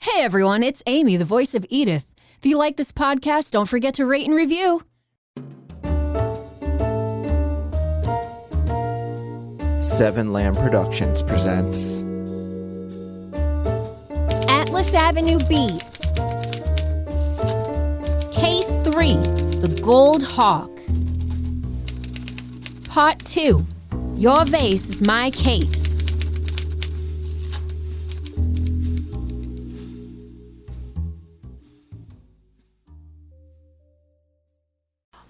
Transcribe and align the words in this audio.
Hey 0.00 0.22
everyone, 0.22 0.62
it's 0.62 0.82
Amy, 0.86 1.16
the 1.16 1.24
voice 1.24 1.54
of 1.54 1.66
Edith. 1.68 2.06
If 2.38 2.46
you 2.46 2.56
like 2.56 2.76
this 2.76 2.92
podcast, 2.92 3.50
don't 3.50 3.68
forget 3.68 3.94
to 3.94 4.06
rate 4.06 4.26
and 4.26 4.34
review. 4.34 4.82
Seven 9.82 10.32
Lamb 10.32 10.54
Productions 10.54 11.22
presents 11.24 12.02
Atlas 14.48 14.94
Avenue 14.94 15.38
Beat. 15.48 15.82
Case 18.32 18.76
3 18.84 19.14
The 19.58 19.80
Gold 19.82 20.22
Hawk. 20.22 20.70
Part 22.88 23.18
2 23.24 23.64
Your 24.14 24.44
vase 24.44 24.88
is 24.88 25.02
my 25.02 25.30
case. 25.30 25.87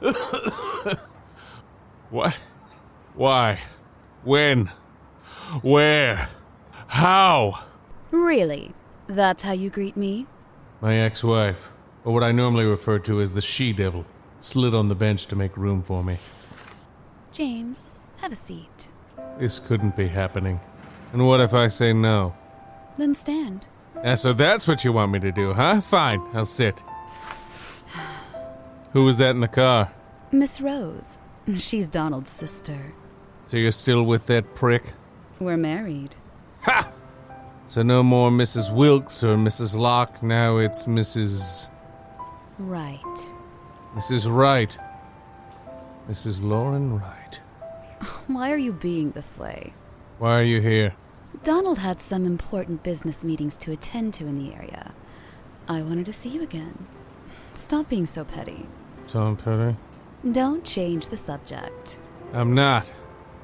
What? 2.10 2.40
Why? 3.14 3.60
When? 4.24 4.70
Where? 5.62 6.28
How? 6.88 7.62
Really? 8.10 8.72
That's 9.06 9.44
how 9.44 9.52
you 9.52 9.70
greet 9.70 9.96
me? 9.96 10.26
My 10.80 10.96
ex 10.96 11.22
wife, 11.22 11.70
or 12.04 12.12
what 12.12 12.24
I 12.24 12.32
normally 12.32 12.64
refer 12.64 12.98
to 13.00 13.20
as 13.20 13.32
the 13.32 13.40
she 13.40 13.72
devil, 13.72 14.04
slid 14.40 14.74
on 14.74 14.88
the 14.88 14.94
bench 14.96 15.26
to 15.26 15.36
make 15.36 15.56
room 15.56 15.82
for 15.82 16.02
me. 16.02 16.18
James, 17.30 17.94
have 18.20 18.32
a 18.32 18.36
seat. 18.36 18.88
This 19.38 19.60
couldn't 19.60 19.96
be 19.96 20.08
happening. 20.08 20.60
And 21.12 21.26
what 21.26 21.40
if 21.40 21.54
I 21.54 21.68
say 21.68 21.92
no? 21.92 22.34
Then 22.96 23.14
stand. 23.14 23.66
Yeah, 24.02 24.16
so 24.16 24.32
that's 24.32 24.66
what 24.66 24.84
you 24.84 24.92
want 24.92 25.12
me 25.12 25.20
to 25.20 25.30
do, 25.30 25.52
huh? 25.52 25.80
Fine, 25.80 26.22
I'll 26.34 26.44
sit. 26.44 26.82
Who 28.92 29.04
was 29.04 29.18
that 29.18 29.30
in 29.30 29.40
the 29.40 29.48
car? 29.48 29.92
Miss 30.32 30.60
Rose. 30.60 31.18
She's 31.58 31.88
Donald's 31.88 32.30
sister. 32.30 32.92
So 33.46 33.56
you're 33.56 33.72
still 33.72 34.02
with 34.02 34.26
that 34.26 34.54
prick? 34.54 34.94
We're 35.38 35.56
married. 35.56 36.16
Ha! 36.62 36.92
So 37.66 37.82
no 37.82 38.02
more 38.02 38.30
Mrs. 38.30 38.74
Wilkes 38.74 39.22
or 39.22 39.36
Mrs. 39.36 39.76
Locke, 39.76 40.22
now 40.22 40.58
it's 40.58 40.86
Mrs. 40.86 41.68
Right. 42.58 43.00
Mrs. 43.94 44.32
Wright. 44.32 44.76
Mrs. 46.08 46.42
Lauren 46.42 46.98
Wright. 46.98 47.40
Why 48.26 48.50
are 48.50 48.58
you 48.58 48.72
being 48.72 49.12
this 49.12 49.38
way? 49.38 49.72
Why 50.18 50.40
are 50.40 50.44
you 50.44 50.60
here? 50.60 50.94
Donald 51.44 51.78
had 51.78 52.02
some 52.02 52.26
important 52.26 52.82
business 52.82 53.24
meetings 53.24 53.56
to 53.58 53.72
attend 53.72 54.14
to 54.14 54.26
in 54.26 54.36
the 54.36 54.52
area. 54.52 54.92
I 55.68 55.82
wanted 55.82 56.06
to 56.06 56.12
see 56.12 56.28
you 56.28 56.42
again. 56.42 56.86
Stop 57.52 57.88
being 57.88 58.06
so 58.06 58.24
petty. 58.24 58.66
Tom 59.10 59.36
Petty? 59.36 59.76
Don't 60.30 60.64
change 60.64 61.08
the 61.08 61.16
subject. 61.16 61.98
I'm 62.32 62.54
not. 62.54 62.92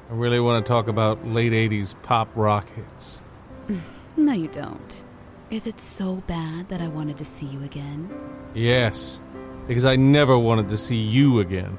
I 0.09 0.13
really 0.13 0.39
want 0.39 0.65
to 0.65 0.67
talk 0.67 0.87
about 0.87 1.27
late 1.27 1.51
80s 1.51 1.93
pop 2.03 2.29
rock 2.35 2.69
hits. 2.69 3.21
No, 4.19 4.33
you 4.33 4.47
don't. 4.47 5.03
Is 5.51 5.67
it 5.67 5.79
so 5.79 6.23
bad 6.25 6.69
that 6.69 6.81
I 6.81 6.87
wanted 6.87 7.17
to 7.19 7.25
see 7.25 7.45
you 7.45 7.61
again? 7.63 8.09
Yes, 8.55 9.21
because 9.67 9.85
I 9.85 9.95
never 9.95 10.39
wanted 10.39 10.69
to 10.69 10.77
see 10.77 10.95
you 10.95 11.39
again. 11.39 11.77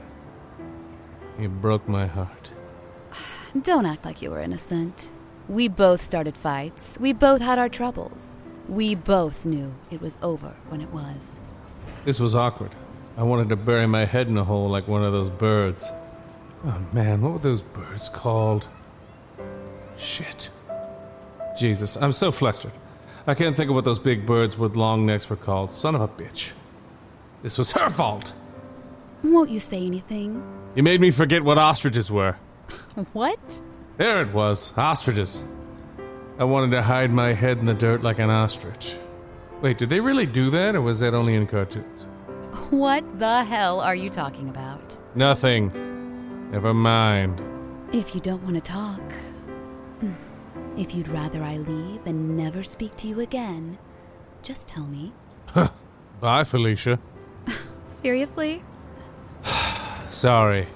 You 1.37 1.49
broke 1.49 1.89
my 1.89 2.07
heart. 2.07 2.53
Don't 3.63 3.87
act 3.87 4.05
like 4.05 4.23
you 4.23 4.31
were 4.31 4.41
innocent. 4.41 5.11
We 5.49 5.67
both 5.67 6.01
started 6.01 6.37
fights. 6.37 6.97
We 7.01 7.13
both 7.13 7.43
had 7.43 7.59
our 7.59 7.69
troubles. 7.69 8.37
We 8.69 8.95
both 8.95 9.45
knew 9.45 9.75
it 9.91 10.01
was 10.01 10.17
over 10.23 10.55
when 10.69 10.81
it 10.81 10.91
was. 10.91 11.41
This 12.05 12.21
was 12.21 12.37
awkward. 12.37 12.77
I 13.19 13.25
wanted 13.25 13.49
to 13.49 13.57
bury 13.57 13.89
my 13.89 14.05
head 14.05 14.29
in 14.29 14.39
a 14.39 14.45
hole 14.45 14.69
like 14.69 14.87
one 14.87 15.03
of 15.03 15.13
those 15.13 15.29
birds. 15.29 15.93
Oh 16.65 16.81
man, 16.93 17.21
what 17.21 17.33
were 17.33 17.39
those 17.41 17.63
birds 17.63 18.09
called? 18.09 18.69
Shit. 19.97 20.51
Jesus, 21.59 21.97
I'm 21.97 22.13
so 22.13 22.31
flustered. 22.31 22.71
I 23.27 23.35
can't 23.35 23.57
think 23.57 23.71
of 23.71 23.75
what 23.75 23.85
those 23.85 23.99
big 23.99 24.25
birds 24.25 24.57
with 24.57 24.77
long 24.77 25.05
necks 25.05 25.29
were 25.29 25.35
called. 25.35 25.73
Son 25.73 25.97
of 25.97 26.01
a 26.01 26.07
bitch. 26.07 26.53
This 27.43 27.59
was 27.59 27.73
her 27.73 27.91
fault. 27.91 28.35
Won't 29.25 29.51
you 29.51 29.59
say 29.59 29.85
anything? 29.85 30.41
You 30.77 30.85
made 30.85 31.01
me 31.01 31.11
forget 31.11 31.43
what 31.43 31.59
ostriches 31.59 32.13
were. 32.13 32.37
What? 33.13 33.61
There 33.97 34.23
it 34.23 34.33
was, 34.33 34.73
ostriches. 34.77 35.43
I 36.39 36.45
wanted 36.45 36.71
to 36.71 36.83
hide 36.83 37.11
my 37.11 37.33
head 37.33 37.59
in 37.59 37.65
the 37.67 37.75
dirt 37.75 38.05
like 38.05 38.21
an 38.21 38.31
ostrich. 38.31 38.97
Wait, 39.61 39.77
did 39.77 39.89
they 39.89 39.99
really 39.99 40.27
do 40.27 40.51
that, 40.51 40.77
or 40.77 40.83
was 40.83 41.01
that 41.01 41.15
only 41.15 41.35
in 41.35 41.49
cartoons? 41.49 42.07
What 42.71 43.19
the 43.19 43.45
hell 43.45 43.81
are 43.81 43.95
you 43.95 44.11
talking 44.11 44.51
about? 44.51 44.99
Nothing. 45.15 45.73
Never 46.51 46.75
mind. 46.75 47.43
If 47.95 48.15
you 48.15 48.21
don't 48.21 48.43
want 48.43 48.57
to 48.57 48.61
talk, 48.61 49.01
hmm, 50.01 50.13
if 50.77 50.95
you'd 50.95 51.09
rather 51.09 51.43
I 51.43 51.57
leave 51.57 52.05
and 52.05 52.37
never 52.37 52.63
speak 52.63 52.95
to 52.97 53.09
you 53.09 53.21
again, 53.21 53.79
just 54.43 54.69
tell 54.69 54.87
me. 54.87 55.15
Bye, 56.21 56.45
Felicia. 56.45 56.99
Seriously? 57.87 58.63
Sorry. 60.11 60.67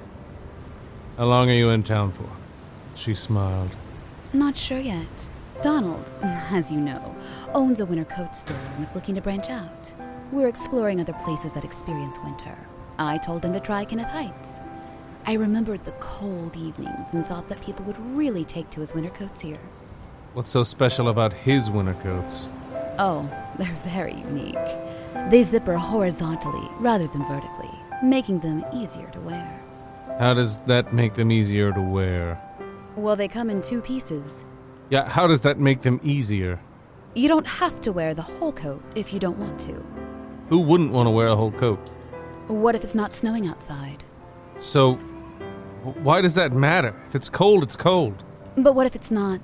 How 1.18 1.26
long 1.26 1.50
are 1.50 1.54
you 1.54 1.68
in 1.68 1.82
town 1.82 2.12
for? 2.12 2.28
She 2.94 3.14
smiled. 3.14 3.76
Not 4.32 4.56
sure 4.56 4.78
yet. 4.78 5.28
Donald, 5.62 6.10
as 6.22 6.72
you 6.72 6.80
know, 6.80 7.14
owns 7.52 7.80
a 7.80 7.84
winter 7.86 8.06
coat 8.06 8.34
store 8.34 8.56
and 8.56 8.82
is 8.82 8.94
looking 8.94 9.14
to 9.14 9.20
branch 9.20 9.50
out. 9.50 9.92
We're 10.32 10.48
exploring 10.48 10.98
other 10.98 11.12
places 11.12 11.52
that 11.52 11.62
experience 11.62 12.18
winter. 12.24 12.56
I 12.98 13.18
told 13.18 13.44
him 13.44 13.52
to 13.52 13.60
try 13.60 13.84
Kenneth 13.84 14.08
Heights. 14.08 14.60
I 15.26 15.34
remembered 15.34 15.84
the 15.84 15.92
cold 15.92 16.56
evenings 16.56 17.12
and 17.12 17.26
thought 17.26 17.50
that 17.50 17.60
people 17.60 17.84
would 17.84 17.98
really 18.16 18.42
take 18.42 18.70
to 18.70 18.80
his 18.80 18.94
winter 18.94 19.10
coats 19.10 19.42
here. 19.42 19.60
What's 20.32 20.48
so 20.48 20.62
special 20.62 21.10
about 21.10 21.34
his 21.34 21.70
winter 21.70 21.92
coats? 21.92 22.48
Oh, 22.98 23.30
they're 23.58 23.76
very 23.84 24.14
unique. 24.14 24.56
They 25.28 25.42
zipper 25.42 25.74
horizontally 25.74 26.66
rather 26.78 27.06
than 27.08 27.26
vertically, 27.26 27.70
making 28.02 28.40
them 28.40 28.64
easier 28.72 29.10
to 29.10 29.20
wear. 29.20 29.60
How 30.18 30.32
does 30.32 30.60
that 30.60 30.94
make 30.94 31.12
them 31.12 31.30
easier 31.30 31.72
to 31.72 31.82
wear? 31.82 32.40
Well, 32.96 33.16
they 33.16 33.28
come 33.28 33.50
in 33.50 33.60
two 33.60 33.82
pieces. 33.82 34.46
Yeah, 34.88 35.06
how 35.06 35.26
does 35.26 35.42
that 35.42 35.58
make 35.58 35.82
them 35.82 36.00
easier? 36.02 36.58
You 37.14 37.28
don't 37.28 37.46
have 37.46 37.82
to 37.82 37.92
wear 37.92 38.14
the 38.14 38.22
whole 38.22 38.52
coat 38.52 38.82
if 38.94 39.12
you 39.12 39.20
don't 39.20 39.38
want 39.38 39.60
to. 39.60 39.84
Who 40.52 40.58
wouldn't 40.58 40.92
want 40.92 41.06
to 41.06 41.10
wear 41.10 41.28
a 41.28 41.34
whole 41.34 41.50
coat? 41.50 41.78
What 42.46 42.74
if 42.74 42.84
it's 42.84 42.94
not 42.94 43.14
snowing 43.14 43.46
outside? 43.46 44.04
So, 44.58 44.96
why 46.02 46.20
does 46.20 46.34
that 46.34 46.52
matter? 46.52 46.94
If 47.08 47.14
it's 47.14 47.30
cold, 47.30 47.62
it's 47.62 47.74
cold. 47.74 48.22
But 48.58 48.74
what 48.74 48.86
if 48.86 48.94
it's 48.94 49.10
not 49.10 49.40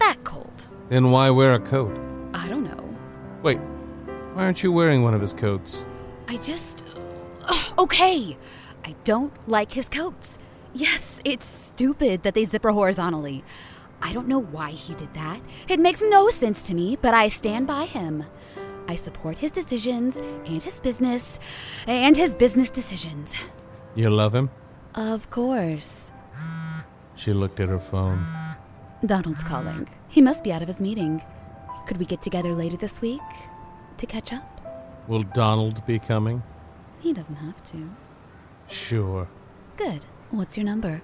that 0.00 0.22
cold? 0.22 0.68
Then 0.90 1.10
why 1.10 1.30
wear 1.30 1.54
a 1.54 1.58
coat? 1.58 1.98
I 2.34 2.46
don't 2.48 2.62
know. 2.62 2.94
Wait, 3.42 3.56
why 4.34 4.42
aren't 4.44 4.62
you 4.62 4.70
wearing 4.70 5.02
one 5.02 5.14
of 5.14 5.22
his 5.22 5.32
coats? 5.32 5.86
I 6.28 6.36
just. 6.36 6.94
Okay! 7.78 8.36
I 8.84 8.94
don't 9.04 9.32
like 9.48 9.72
his 9.72 9.88
coats. 9.88 10.38
Yes, 10.74 11.22
it's 11.24 11.46
stupid 11.46 12.22
that 12.22 12.34
they 12.34 12.44
zipper 12.44 12.72
horizontally. 12.72 13.42
I 14.02 14.12
don't 14.12 14.28
know 14.28 14.42
why 14.42 14.72
he 14.72 14.92
did 14.92 15.14
that. 15.14 15.40
It 15.68 15.80
makes 15.80 16.02
no 16.02 16.28
sense 16.28 16.66
to 16.66 16.74
me, 16.74 16.98
but 17.00 17.14
I 17.14 17.28
stand 17.28 17.66
by 17.66 17.86
him. 17.86 18.24
I 18.88 18.96
support 18.96 19.38
his 19.38 19.50
decisions 19.50 20.16
and 20.16 20.62
his 20.62 20.80
business 20.80 21.38
and 21.86 22.16
his 22.16 22.34
business 22.34 22.70
decisions. 22.70 23.34
You 23.94 24.08
love 24.08 24.34
him? 24.34 24.50
Of 24.94 25.30
course. 25.30 26.12
She 27.14 27.32
looked 27.32 27.60
at 27.60 27.68
her 27.68 27.78
phone. 27.78 28.24
Donald's 29.06 29.44
calling. 29.44 29.88
He 30.08 30.20
must 30.20 30.44
be 30.44 30.52
out 30.52 30.62
of 30.62 30.68
his 30.68 30.80
meeting. 30.80 31.22
Could 31.86 31.98
we 31.98 32.04
get 32.04 32.22
together 32.22 32.54
later 32.54 32.76
this 32.76 33.00
week 33.00 33.20
to 33.98 34.06
catch 34.06 34.32
up? 34.32 34.60
Will 35.08 35.22
Donald 35.22 35.84
be 35.86 35.98
coming? 35.98 36.42
He 37.00 37.12
doesn't 37.12 37.36
have 37.36 37.62
to. 37.64 37.90
Sure. 38.68 39.28
Good. 39.76 40.04
What's 40.30 40.56
your 40.56 40.64
number? 40.64 41.02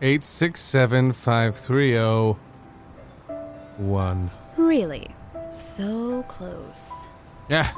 867 0.00 1.12
530 1.12 2.38
1. 3.76 4.30
Really? 4.56 5.14
So 5.52 6.22
close. 6.28 7.06
Yeah, 7.48 7.70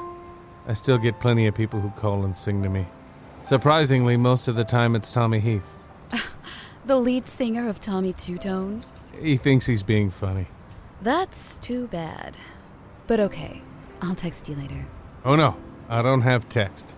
I 0.67 0.73
still 0.73 0.97
get 0.97 1.19
plenty 1.19 1.47
of 1.47 1.55
people 1.55 1.79
who 1.79 1.89
call 1.91 2.23
and 2.23 2.35
sing 2.35 2.63
to 2.63 2.69
me. 2.69 2.85
Surprisingly, 3.43 4.17
most 4.17 4.47
of 4.47 4.55
the 4.55 4.63
time 4.63 4.95
it's 4.95 5.11
Tommy 5.11 5.39
Heath. 5.39 5.75
The 6.85 6.97
lead 6.97 7.27
singer 7.27 7.67
of 7.67 7.81
Tommy 7.81 8.13
Tutone? 8.13 8.83
He 9.19 9.35
thinks 9.35 9.65
he's 9.65 9.83
being 9.83 10.09
funny. 10.09 10.47
That's 11.01 11.57
too 11.57 11.87
bad. 11.87 12.37
But 13.07 13.19
okay, 13.19 13.61
I'll 14.01 14.15
text 14.15 14.47
you 14.47 14.55
later. 14.55 14.85
Oh 15.25 15.35
no, 15.35 15.57
I 15.89 16.01
don't 16.01 16.21
have 16.21 16.47
text. 16.47 16.95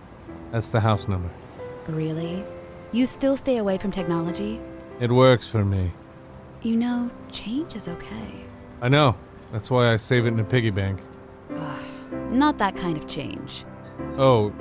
That's 0.50 0.70
the 0.70 0.80
house 0.80 1.08
number. 1.08 1.30
Really? 1.88 2.44
You 2.92 3.06
still 3.06 3.36
stay 3.36 3.56
away 3.56 3.78
from 3.78 3.90
technology? 3.90 4.60
It 5.00 5.10
works 5.10 5.48
for 5.48 5.64
me. 5.64 5.92
You 6.62 6.76
know, 6.76 7.10
change 7.32 7.74
is 7.74 7.88
okay. 7.88 8.44
I 8.80 8.88
know. 8.88 9.16
That's 9.50 9.70
why 9.70 9.92
I 9.92 9.96
save 9.96 10.26
it 10.26 10.32
in 10.32 10.40
a 10.40 10.44
piggy 10.44 10.70
bank. 10.70 11.00
Not 12.30 12.58
that 12.58 12.76
kind 12.76 12.96
of 12.96 13.06
change. 13.06 13.64
Oh, 14.16 14.52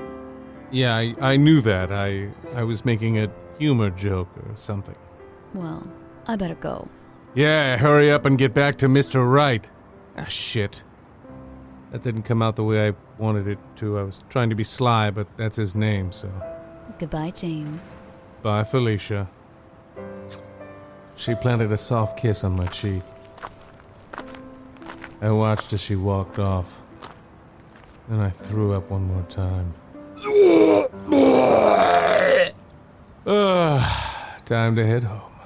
yeah, 0.71 0.95
I, 0.95 1.15
I 1.21 1.37
knew 1.37 1.61
that. 1.61 1.91
I 1.91 2.29
I 2.55 2.63
was 2.63 2.83
making 2.85 3.19
a 3.19 3.31
humor 3.57 3.89
joke 3.89 4.29
or 4.37 4.55
something. 4.55 4.95
Well, 5.53 5.87
I 6.27 6.35
better 6.35 6.55
go. 6.55 6.87
Yeah, 7.35 7.77
hurry 7.77 8.11
up 8.11 8.25
and 8.25 8.37
get 8.37 8.53
back 8.53 8.77
to 8.77 8.87
Mr. 8.87 9.29
Wright. 9.31 9.69
Ah, 10.17 10.25
shit. 10.25 10.83
That 11.91 12.03
didn't 12.03 12.23
come 12.23 12.41
out 12.41 12.55
the 12.55 12.63
way 12.63 12.89
I 12.89 12.93
wanted 13.17 13.47
it 13.47 13.59
to. 13.77 13.99
I 13.99 14.03
was 14.03 14.21
trying 14.29 14.49
to 14.49 14.55
be 14.55 14.63
sly, 14.63 15.11
but 15.11 15.27
that's 15.37 15.57
his 15.57 15.75
name, 15.75 16.11
so. 16.11 16.29
Goodbye, 16.99 17.31
James. 17.31 18.01
Bye, 18.41 18.63
Felicia. 18.63 19.27
She 21.15 21.35
planted 21.35 21.71
a 21.71 21.77
soft 21.77 22.17
kiss 22.17 22.43
on 22.43 22.53
my 22.55 22.65
cheek. 22.67 23.03
I 25.21 25.31
watched 25.31 25.73
as 25.73 25.81
she 25.81 25.95
walked 25.95 26.39
off. 26.39 26.81
Then 28.09 28.19
I 28.21 28.31
threw 28.31 28.73
up 28.73 28.89
one 28.89 29.03
more 29.03 29.21
time. 29.29 29.75
Ugh, 33.27 33.81
time 34.45 34.75
to 34.75 34.85
head 34.85 35.03
home. 35.03 35.38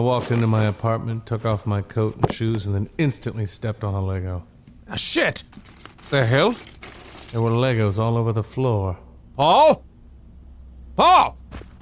Walked 0.00 0.30
into 0.30 0.46
my 0.46 0.64
apartment, 0.64 1.26
took 1.26 1.44
off 1.46 1.66
my 1.66 1.82
coat 1.82 2.16
and 2.16 2.32
shoes, 2.32 2.66
and 2.66 2.74
then 2.74 2.90
instantly 2.98 3.46
stepped 3.46 3.84
on 3.84 3.94
a 3.94 4.04
Lego. 4.04 4.44
Ah, 4.90 4.96
shit! 4.96 5.44
The 6.10 6.26
hell? 6.26 6.56
There 7.30 7.40
were 7.40 7.50
Legos 7.50 7.98
all 7.98 8.16
over 8.16 8.32
the 8.32 8.42
floor. 8.42 8.98
Paul? 9.36 9.84
Paul! 10.96 11.36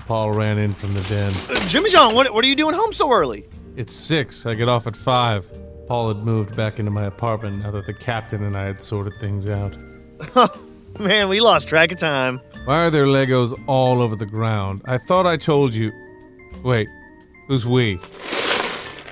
Paul 0.06 0.32
ran 0.32 0.58
in 0.58 0.74
from 0.74 0.92
the 0.94 1.00
den. 1.02 1.32
Jimmy 1.68 1.90
John, 1.90 2.14
what, 2.14 2.32
what 2.32 2.44
are 2.44 2.48
you 2.48 2.56
doing 2.56 2.74
home 2.74 2.92
so 2.92 3.10
early? 3.10 3.46
It's 3.76 3.92
six. 3.92 4.44
I 4.44 4.54
get 4.54 4.68
off 4.68 4.86
at 4.86 4.96
five. 4.96 5.50
Paul 5.86 6.08
had 6.08 6.18
moved 6.18 6.54
back 6.54 6.78
into 6.78 6.90
my 6.90 7.04
apartment 7.04 7.62
now 7.62 7.70
that 7.70 7.86
the 7.86 7.94
captain 7.94 8.44
and 8.44 8.56
I 8.56 8.64
had 8.64 8.82
sorted 8.82 9.14
things 9.20 9.46
out. 9.46 9.76
Man, 10.98 11.28
we 11.28 11.40
lost 11.40 11.68
track 11.68 11.92
of 11.92 11.98
time. 11.98 12.40
Why 12.64 12.84
are 12.84 12.90
there 12.90 13.06
Legos 13.06 13.58
all 13.66 14.02
over 14.02 14.16
the 14.16 14.26
ground? 14.26 14.82
I 14.84 14.98
thought 14.98 15.26
I 15.26 15.36
told 15.36 15.74
you. 15.74 15.92
Wait, 16.62 16.88
who's 17.48 17.66
we? 17.66 17.98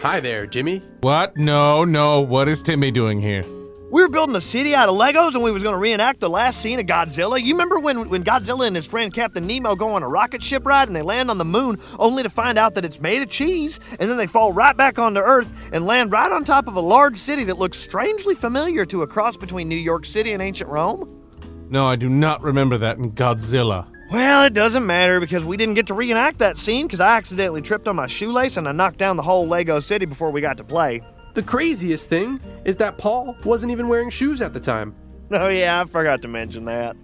Hi 0.02 0.20
there, 0.20 0.46
Jimmy. 0.46 0.82
What? 1.00 1.36
No, 1.36 1.84
no. 1.84 2.20
What 2.20 2.48
is 2.48 2.62
Timmy 2.62 2.92
doing 2.92 3.20
here? 3.20 3.42
We 3.90 4.02
were 4.02 4.08
building 4.08 4.36
a 4.36 4.40
city 4.40 4.74
out 4.74 4.88
of 4.88 4.96
Legos 4.96 5.34
and 5.34 5.42
we 5.42 5.50
was 5.50 5.62
going 5.62 5.72
to 5.72 5.78
reenact 5.78 6.20
the 6.20 6.28
last 6.28 6.61
scene 6.61 6.78
of 6.78 6.87
Godzilla. 6.87 7.42
You 7.42 7.54
remember 7.54 7.78
when, 7.78 8.08
when 8.08 8.25
Godzilla 8.25 8.66
and 8.66 8.76
his 8.76 8.84
friend 8.84 9.14
Captain 9.14 9.46
Nemo 9.46 9.75
go 9.75 9.88
on 9.90 10.02
a 10.02 10.08
rocket 10.08 10.42
ship 10.42 10.66
ride 10.66 10.88
and 10.88 10.94
they 10.94 11.02
land 11.02 11.30
on 11.30 11.38
the 11.38 11.44
moon 11.44 11.80
only 11.99 12.22
to 12.22 12.28
find 12.28 12.58
out 12.58 12.75
that 12.75 12.84
it's 12.84 13.00
made 13.00 13.22
of 13.22 13.30
cheese? 13.30 13.80
And 13.99 14.11
then 14.11 14.16
they 14.16 14.26
fall 14.26 14.52
right 14.52 14.76
back 14.76 14.99
onto 14.99 15.20
Earth 15.20 15.52
and 15.72 15.87
land 15.87 16.12
right 16.12 16.30
on 16.30 16.44
top 16.44 16.68
of 16.68 16.76
a 16.76 16.80
large 16.80 17.16
city 17.16 17.44
that 17.44 17.58
looks 17.58 17.78
strangely 17.78 18.34
familiar 18.34 18.84
to 18.87 19.02
a 19.02 19.06
cross 19.06 19.37
between 19.37 19.68
New 19.68 19.76
York 19.76 20.04
City 20.04 20.32
and 20.32 20.42
ancient 20.42 20.68
Rome? 20.68 21.22
No, 21.70 21.87
I 21.87 21.96
do 21.96 22.08
not 22.08 22.42
remember 22.42 22.76
that 22.78 22.99
in 22.99 23.12
Godzilla. 23.12 23.87
Well, 24.10 24.44
it 24.44 24.54
doesn't 24.54 24.86
matter 24.86 25.18
because 25.18 25.44
we 25.44 25.56
didn't 25.56 25.75
get 25.75 25.88
to 25.88 25.94
reenact 25.94 26.38
that 26.38 26.58
scene 26.58 26.86
because 26.86 27.00
I 27.00 27.16
accidentally 27.16 27.60
tripped 27.60 27.88
on 27.88 27.96
my 27.96 28.06
shoelace 28.06 28.56
and 28.56 28.68
I 28.68 28.72
knocked 28.72 28.98
down 28.98 29.16
the 29.16 29.22
whole 29.22 29.48
Lego 29.48 29.80
city 29.80 30.06
before 30.06 30.30
we 30.30 30.40
got 30.40 30.56
to 30.58 30.64
play. 30.64 31.02
The 31.34 31.42
craziest 31.42 32.08
thing 32.08 32.40
is 32.64 32.76
that 32.78 32.98
Paul 32.98 33.36
wasn't 33.44 33.72
even 33.72 33.88
wearing 33.88 34.10
shoes 34.10 34.40
at 34.40 34.52
the 34.52 34.60
time. 34.60 34.94
Oh, 35.32 35.48
yeah, 35.48 35.80
I 35.80 35.84
forgot 35.86 36.22
to 36.22 36.28
mention 36.28 36.66
that. 36.66 36.94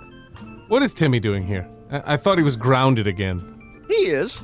What 0.69 0.81
is 0.81 0.95
Timmy 0.95 1.19
doing 1.19 1.45
here? 1.45 1.69
I, 1.91 2.15
I 2.15 2.17
thought 2.17 2.39
he 2.39 2.45
was 2.45 2.55
grounded 2.55 3.09
again. 3.09 3.41
He 3.89 3.95
is. 4.07 4.41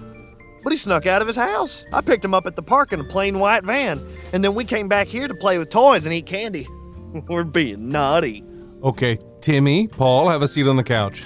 But 0.65 0.73
he 0.73 0.77
snuck 0.77 1.07
out 1.07 1.23
of 1.23 1.29
his 1.29 1.37
house. 1.37 1.85
I 1.93 2.01
picked 2.01 2.25
him 2.25 2.35
up 2.35 2.45
at 2.49 2.57
the 2.57 2.63
park 2.63 2.93
in 2.93 2.99
a 2.99 3.05
plain 3.05 3.39
white 3.39 3.63
van, 3.63 4.05
and 4.33 4.43
then 4.43 4.57
we 4.57 4.65
came 4.65 4.89
back 4.89 5.07
here 5.07 5.29
to 5.29 5.35
play 5.35 5.59
with 5.59 5.71
toys 5.71 6.05
and 6.05 6.13
eat 6.13 6.27
candy. 6.27 6.67
We're 7.29 7.45
being 7.45 7.89
naughty. 7.89 8.45
Okay, 8.83 9.17
Timmy, 9.41 9.87
Paul, 9.87 10.29
have 10.29 10.43
a 10.43 10.49
seat 10.49 10.67
on 10.67 10.75
the 10.75 10.83
couch. 10.83 11.23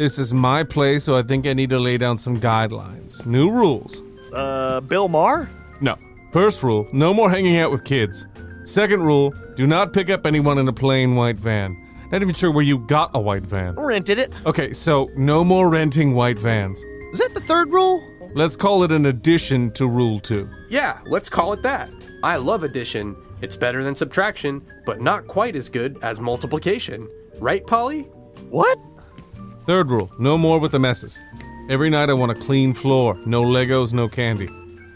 This 0.00 0.18
is 0.18 0.32
my 0.32 0.64
place, 0.64 1.04
so 1.04 1.14
I 1.14 1.22
think 1.22 1.46
I 1.46 1.52
need 1.52 1.68
to 1.68 1.78
lay 1.78 1.98
down 1.98 2.16
some 2.16 2.40
guidelines. 2.40 3.26
New 3.26 3.50
rules. 3.50 4.00
Uh, 4.32 4.80
Bill 4.80 5.08
Maher? 5.08 5.50
No. 5.82 5.94
First 6.32 6.62
rule 6.62 6.88
no 6.90 7.12
more 7.12 7.28
hanging 7.28 7.58
out 7.58 7.70
with 7.70 7.84
kids. 7.84 8.24
Second 8.64 9.02
rule 9.02 9.34
do 9.56 9.66
not 9.66 9.92
pick 9.92 10.08
up 10.08 10.24
anyone 10.24 10.56
in 10.56 10.66
a 10.68 10.72
plain 10.72 11.16
white 11.16 11.36
van. 11.36 11.76
Not 12.10 12.22
even 12.22 12.34
sure 12.34 12.50
where 12.50 12.64
you 12.64 12.78
got 12.78 13.10
a 13.12 13.20
white 13.20 13.42
van. 13.42 13.74
Rented 13.74 14.16
it. 14.16 14.32
Okay, 14.46 14.72
so 14.72 15.10
no 15.18 15.44
more 15.44 15.68
renting 15.68 16.14
white 16.14 16.38
vans. 16.38 16.82
Is 17.12 17.18
that 17.18 17.34
the 17.34 17.40
third 17.42 17.70
rule? 17.70 18.02
Let's 18.32 18.56
call 18.56 18.82
it 18.84 18.92
an 18.92 19.04
addition 19.04 19.70
to 19.72 19.86
Rule 19.86 20.18
2. 20.18 20.48
Yeah, 20.70 20.98
let's 21.04 21.28
call 21.28 21.52
it 21.52 21.60
that. 21.60 21.90
I 22.22 22.36
love 22.36 22.64
addition. 22.64 23.14
It's 23.42 23.54
better 23.54 23.84
than 23.84 23.94
subtraction, 23.94 24.66
but 24.86 25.02
not 25.02 25.26
quite 25.26 25.56
as 25.56 25.68
good 25.68 25.98
as 26.00 26.20
multiplication. 26.22 27.06
Right, 27.38 27.66
Polly? 27.66 28.08
What? 28.48 28.78
Third 29.70 29.92
rule 29.92 30.10
no 30.18 30.36
more 30.36 30.58
with 30.58 30.72
the 30.72 30.80
messes. 30.80 31.22
Every 31.68 31.90
night 31.90 32.10
I 32.10 32.12
want 32.14 32.32
a 32.32 32.34
clean 32.34 32.74
floor. 32.74 33.16
No 33.24 33.44
Legos, 33.44 33.94
no 33.94 34.08
candy. 34.08 34.50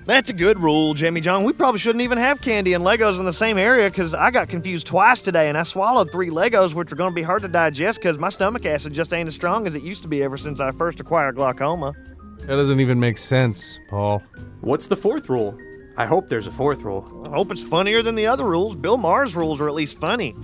That's 0.05 0.31
a 0.31 0.33
good 0.33 0.59
rule, 0.59 0.95
Jimmy 0.95 1.21
John. 1.21 1.45
We 1.45 1.53
probably 1.53 1.79
shouldn't 1.79 2.03
even 2.03 2.19
have 2.19 2.41
candy 2.41 2.73
and 2.73 2.83
Legos 2.83 3.21
in 3.21 3.25
the 3.25 3.33
same 3.33 3.57
area 3.57 3.89
because 3.89 4.15
I 4.15 4.33
got 4.33 4.49
confused 4.49 4.89
twice 4.89 5.23
today 5.23 5.49
and 5.49 5.57
I 5.57 5.63
swallowed 5.63 6.11
three 6.11 6.29
Legos, 6.29 6.75
which 6.75 6.91
are 6.91 6.97
going 6.97 7.13
to 7.13 7.15
be 7.15 7.23
hard 7.23 7.43
to 7.43 7.49
digest 7.49 8.01
because 8.01 8.19
my 8.19 8.31
stomach 8.31 8.67
acid 8.67 8.93
just 8.93 9.13
ain't 9.13 9.29
as 9.29 9.35
strong 9.37 9.69
as 9.69 9.77
it 9.77 9.83
used 9.85 10.03
to 10.03 10.09
be 10.09 10.25
ever 10.25 10.37
since 10.37 10.59
I 10.59 10.73
first 10.73 10.99
acquired 10.99 11.37
glaucoma. 11.37 11.95
That 12.41 12.57
doesn't 12.57 12.81
even 12.81 12.99
make 12.99 13.17
sense, 13.17 13.79
Paul. 13.89 14.25
What's 14.61 14.89
the 14.89 14.97
fourth 14.97 15.29
rule? 15.29 15.57
I 15.97 16.07
hope 16.07 16.29
there's 16.29 16.49
a 16.49 16.53
fourth 16.53 16.83
rule. 16.83 17.23
I 17.25 17.29
hope 17.29 17.53
it's 17.53 17.63
funnier 17.63 18.03
than 18.03 18.17
the 18.17 18.27
other 18.27 18.45
rules. 18.45 18.75
Bill 18.75 18.97
Maher's 18.97 19.37
rules 19.37 19.61
are 19.61 19.69
at 19.69 19.75
least 19.75 20.01
funny. 20.01 20.35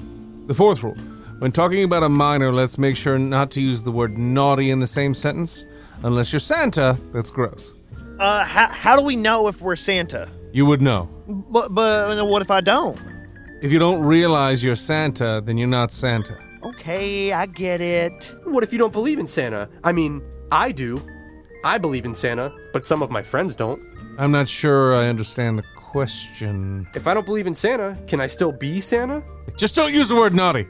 The 0.46 0.54
fourth 0.54 0.84
rule 0.84 0.96
when 1.40 1.52
talking 1.52 1.84
about 1.84 2.02
a 2.02 2.08
minor, 2.08 2.52
let's 2.52 2.76
make 2.76 2.96
sure 2.96 3.18
not 3.18 3.50
to 3.52 3.62
use 3.62 3.82
the 3.82 3.90
word 3.90 4.18
naughty 4.18 4.70
in 4.70 4.78
the 4.78 4.86
same 4.86 5.14
sentence. 5.14 5.64
Unless 6.02 6.32
you're 6.32 6.40
Santa, 6.40 6.98
that's 7.14 7.30
gross. 7.30 7.72
Uh, 8.18 8.44
how, 8.44 8.68
how 8.68 8.94
do 8.94 9.02
we 9.02 9.16
know 9.16 9.48
if 9.48 9.62
we're 9.62 9.74
Santa? 9.74 10.28
You 10.52 10.66
would 10.66 10.82
know. 10.82 11.08
But, 11.26 11.74
but 11.74 12.26
what 12.26 12.42
if 12.42 12.50
I 12.50 12.60
don't? 12.60 13.00
If 13.62 13.72
you 13.72 13.78
don't 13.78 14.02
realize 14.02 14.62
you're 14.62 14.76
Santa, 14.76 15.42
then 15.42 15.56
you're 15.56 15.66
not 15.66 15.90
Santa. 15.90 16.36
Okay, 16.62 17.32
I 17.32 17.46
get 17.46 17.80
it. 17.80 18.36
What 18.44 18.62
if 18.62 18.70
you 18.70 18.78
don't 18.78 18.92
believe 18.92 19.18
in 19.18 19.26
Santa? 19.26 19.66
I 19.82 19.92
mean, 19.92 20.22
I 20.52 20.72
do. 20.72 21.02
I 21.64 21.78
believe 21.78 22.04
in 22.04 22.14
Santa, 22.14 22.54
but 22.74 22.86
some 22.86 23.02
of 23.02 23.10
my 23.10 23.22
friends 23.22 23.56
don't. 23.56 23.80
I'm 24.18 24.30
not 24.30 24.46
sure 24.46 24.94
I 24.94 25.08
understand 25.08 25.58
the 25.58 25.64
question. 25.74 26.86
If 26.94 27.06
I 27.06 27.14
don't 27.14 27.24
believe 27.24 27.46
in 27.46 27.54
Santa, 27.54 27.98
can 28.06 28.20
I 28.20 28.26
still 28.26 28.52
be 28.52 28.78
Santa? 28.80 29.22
Just 29.56 29.74
don't 29.74 29.94
use 29.94 30.10
the 30.10 30.16
word 30.16 30.34
naughty. 30.34 30.66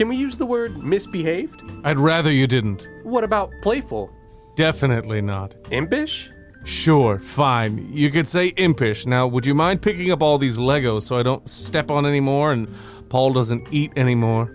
Can 0.00 0.08
we 0.08 0.16
use 0.16 0.38
the 0.38 0.46
word 0.46 0.82
misbehaved? 0.82 1.60
I'd 1.84 2.00
rather 2.00 2.32
you 2.32 2.46
didn't. 2.46 2.88
What 3.02 3.22
about 3.22 3.52
playful? 3.60 4.10
Definitely 4.56 5.20
not. 5.20 5.54
Impish? 5.70 6.30
Sure, 6.64 7.18
fine. 7.18 7.86
You 7.92 8.10
could 8.10 8.26
say 8.26 8.46
impish. 8.56 9.04
Now, 9.04 9.26
would 9.26 9.44
you 9.44 9.54
mind 9.54 9.82
picking 9.82 10.10
up 10.10 10.22
all 10.22 10.38
these 10.38 10.58
Legos 10.58 11.02
so 11.02 11.18
I 11.18 11.22
don't 11.22 11.46
step 11.50 11.90
on 11.90 12.06
anymore 12.06 12.50
and 12.50 12.74
Paul 13.10 13.34
doesn't 13.34 13.68
eat 13.70 13.92
anymore? 13.94 14.50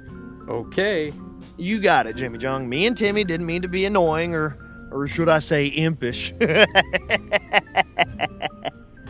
Okay. 0.50 1.14
You 1.58 1.80
got 1.80 2.08
it, 2.08 2.16
Jimmy 2.16 2.40
John. 2.40 2.68
Me 2.68 2.88
and 2.88 2.98
Timmy 2.98 3.24
didn't 3.24 3.46
mean 3.46 3.62
to 3.62 3.68
be 3.68 3.86
annoying 3.86 4.34
or 4.34 4.58
or 4.92 5.08
should 5.08 5.30
I 5.30 5.38
say 5.38 5.68
impish? 5.68 6.34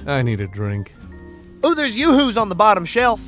I 0.06 0.22
need 0.22 0.42
a 0.42 0.48
drink. 0.50 0.94
oh, 1.64 1.74
there's 1.74 1.96
yoo-hoos 1.96 2.36
on 2.36 2.50
the 2.50 2.56
bottom 2.56 2.84
shelf. 2.84 3.22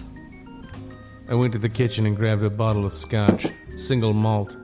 I 1.30 1.36
went 1.36 1.52
to 1.54 1.60
the 1.60 1.68
kitchen 1.68 2.06
and 2.06 2.16
grabbed 2.16 2.44
a 2.44 2.50
bottle 2.50 2.86
of 2.86 2.94
scotch, 2.94 3.48
single 3.76 4.14
malt. 4.14 4.56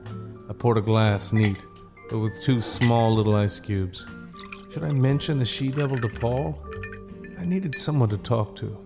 I 0.48 0.54
poured 0.54 0.78
a 0.78 0.80
glass 0.80 1.30
neat, 1.30 1.62
but 2.08 2.20
with 2.20 2.40
two 2.42 2.62
small 2.62 3.14
little 3.14 3.36
ice 3.36 3.60
cubes. 3.60 4.06
Should 4.72 4.82
I 4.82 4.92
mention 4.92 5.38
the 5.38 5.44
she 5.44 5.68
devil 5.68 5.98
to 5.98 6.08
Paul? 6.08 6.58
I 7.38 7.44
needed 7.44 7.74
someone 7.74 8.08
to 8.08 8.16
talk 8.16 8.56
to. 8.56 8.78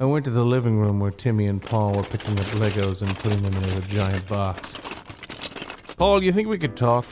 I 0.00 0.04
went 0.04 0.24
to 0.24 0.32
the 0.32 0.44
living 0.44 0.80
room 0.80 0.98
where 0.98 1.12
Timmy 1.12 1.46
and 1.46 1.62
Paul 1.62 1.94
were 1.94 2.02
picking 2.02 2.38
up 2.40 2.46
Legos 2.46 3.02
and 3.02 3.16
putting 3.18 3.40
them 3.42 3.54
into 3.54 3.78
a 3.78 3.82
giant 3.82 4.26
box. 4.26 4.76
Paul, 5.96 6.24
you 6.24 6.32
think 6.32 6.48
we 6.48 6.58
could 6.58 6.76
talk? 6.76 7.04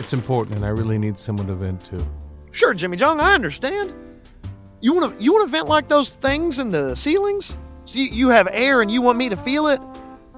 It's 0.00 0.12
important, 0.12 0.56
and 0.56 0.64
I 0.64 0.70
really 0.70 0.98
need 0.98 1.16
someone 1.16 1.46
to 1.46 1.54
vent 1.54 1.84
to. 1.84 2.04
Sure, 2.50 2.74
Jimmy 2.74 2.96
John, 2.96 3.20
I 3.20 3.34
understand. 3.34 3.94
You 4.82 4.94
want 4.94 5.18
to 5.18 5.22
you 5.22 5.32
want 5.32 5.46
to 5.46 5.50
vent 5.50 5.68
like 5.68 5.88
those 5.88 6.14
things 6.14 6.58
in 6.58 6.70
the 6.70 6.94
ceilings? 6.94 7.58
So 7.84 7.98
you, 7.98 8.06
you 8.06 8.28
have 8.28 8.48
air 8.50 8.80
and 8.80 8.90
you 8.90 9.02
want 9.02 9.18
me 9.18 9.28
to 9.28 9.36
feel 9.36 9.66
it? 9.66 9.80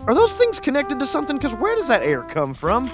Are 0.06 0.14
those 0.14 0.34
things 0.34 0.58
connected 0.58 0.98
to 0.98 1.06
something? 1.06 1.36
Because 1.36 1.54
where 1.54 1.76
does 1.76 1.86
that 1.86 2.02
air 2.02 2.22
come 2.22 2.52
from? 2.54 2.90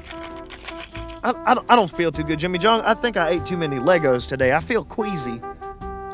I, 1.24 1.32
I, 1.46 1.54
don't, 1.54 1.70
I 1.70 1.74
don't 1.74 1.90
feel 1.90 2.12
too 2.12 2.22
good, 2.22 2.38
Jimmy 2.38 2.58
John. 2.58 2.82
I 2.82 2.92
think 2.92 3.16
I 3.16 3.30
ate 3.30 3.46
too 3.46 3.56
many 3.56 3.76
Legos 3.76 4.28
today. 4.28 4.52
I 4.52 4.60
feel 4.60 4.84
queasy. 4.84 5.40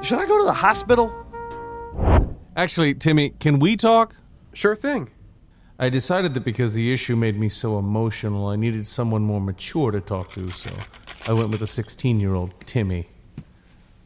Should 0.02 0.18
I 0.18 0.26
go 0.26 0.38
to 0.38 0.44
the 0.44 0.52
hospital? 0.52 1.12
Actually, 2.56 2.94
Timmy, 2.94 3.30
can 3.30 3.58
we 3.58 3.76
talk? 3.76 4.14
Sure 4.52 4.76
thing. 4.76 5.10
I 5.80 5.88
decided 5.88 6.34
that 6.34 6.44
because 6.44 6.74
the 6.74 6.92
issue 6.92 7.16
made 7.16 7.38
me 7.38 7.48
so 7.48 7.78
emotional, 7.78 8.46
I 8.46 8.54
needed 8.54 8.86
someone 8.86 9.22
more 9.22 9.40
mature 9.40 9.90
to 9.90 10.00
talk 10.00 10.30
to, 10.32 10.48
so 10.50 10.70
I 11.26 11.32
went 11.32 11.50
with 11.50 11.62
a 11.62 11.66
16 11.66 12.20
year 12.20 12.34
old 12.34 12.54
Timmy. 12.66 13.08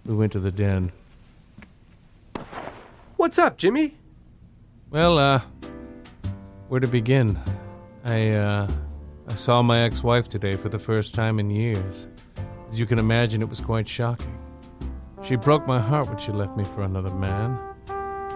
We 0.06 0.14
went 0.14 0.32
to 0.32 0.40
the 0.40 0.50
den. 0.50 0.90
What's 3.16 3.38
up, 3.38 3.58
Jimmy? 3.58 3.96
Well, 4.90 5.18
uh, 5.18 5.40
where 6.68 6.80
to 6.80 6.86
begin? 6.86 7.38
I, 8.04 8.30
uh, 8.30 8.70
I 9.26 9.34
saw 9.34 9.60
my 9.62 9.80
ex 9.80 10.02
wife 10.02 10.28
today 10.28 10.56
for 10.56 10.68
the 10.68 10.78
first 10.78 11.14
time 11.14 11.38
in 11.38 11.50
years. 11.50 12.08
As 12.68 12.78
you 12.78 12.86
can 12.86 12.98
imagine, 12.98 13.42
it 13.42 13.48
was 13.48 13.60
quite 13.60 13.88
shocking. 13.88 14.38
She 15.22 15.36
broke 15.36 15.66
my 15.66 15.80
heart 15.80 16.08
when 16.08 16.18
she 16.18 16.32
left 16.32 16.56
me 16.56 16.64
for 16.64 16.82
another 16.82 17.10
man. 17.10 17.58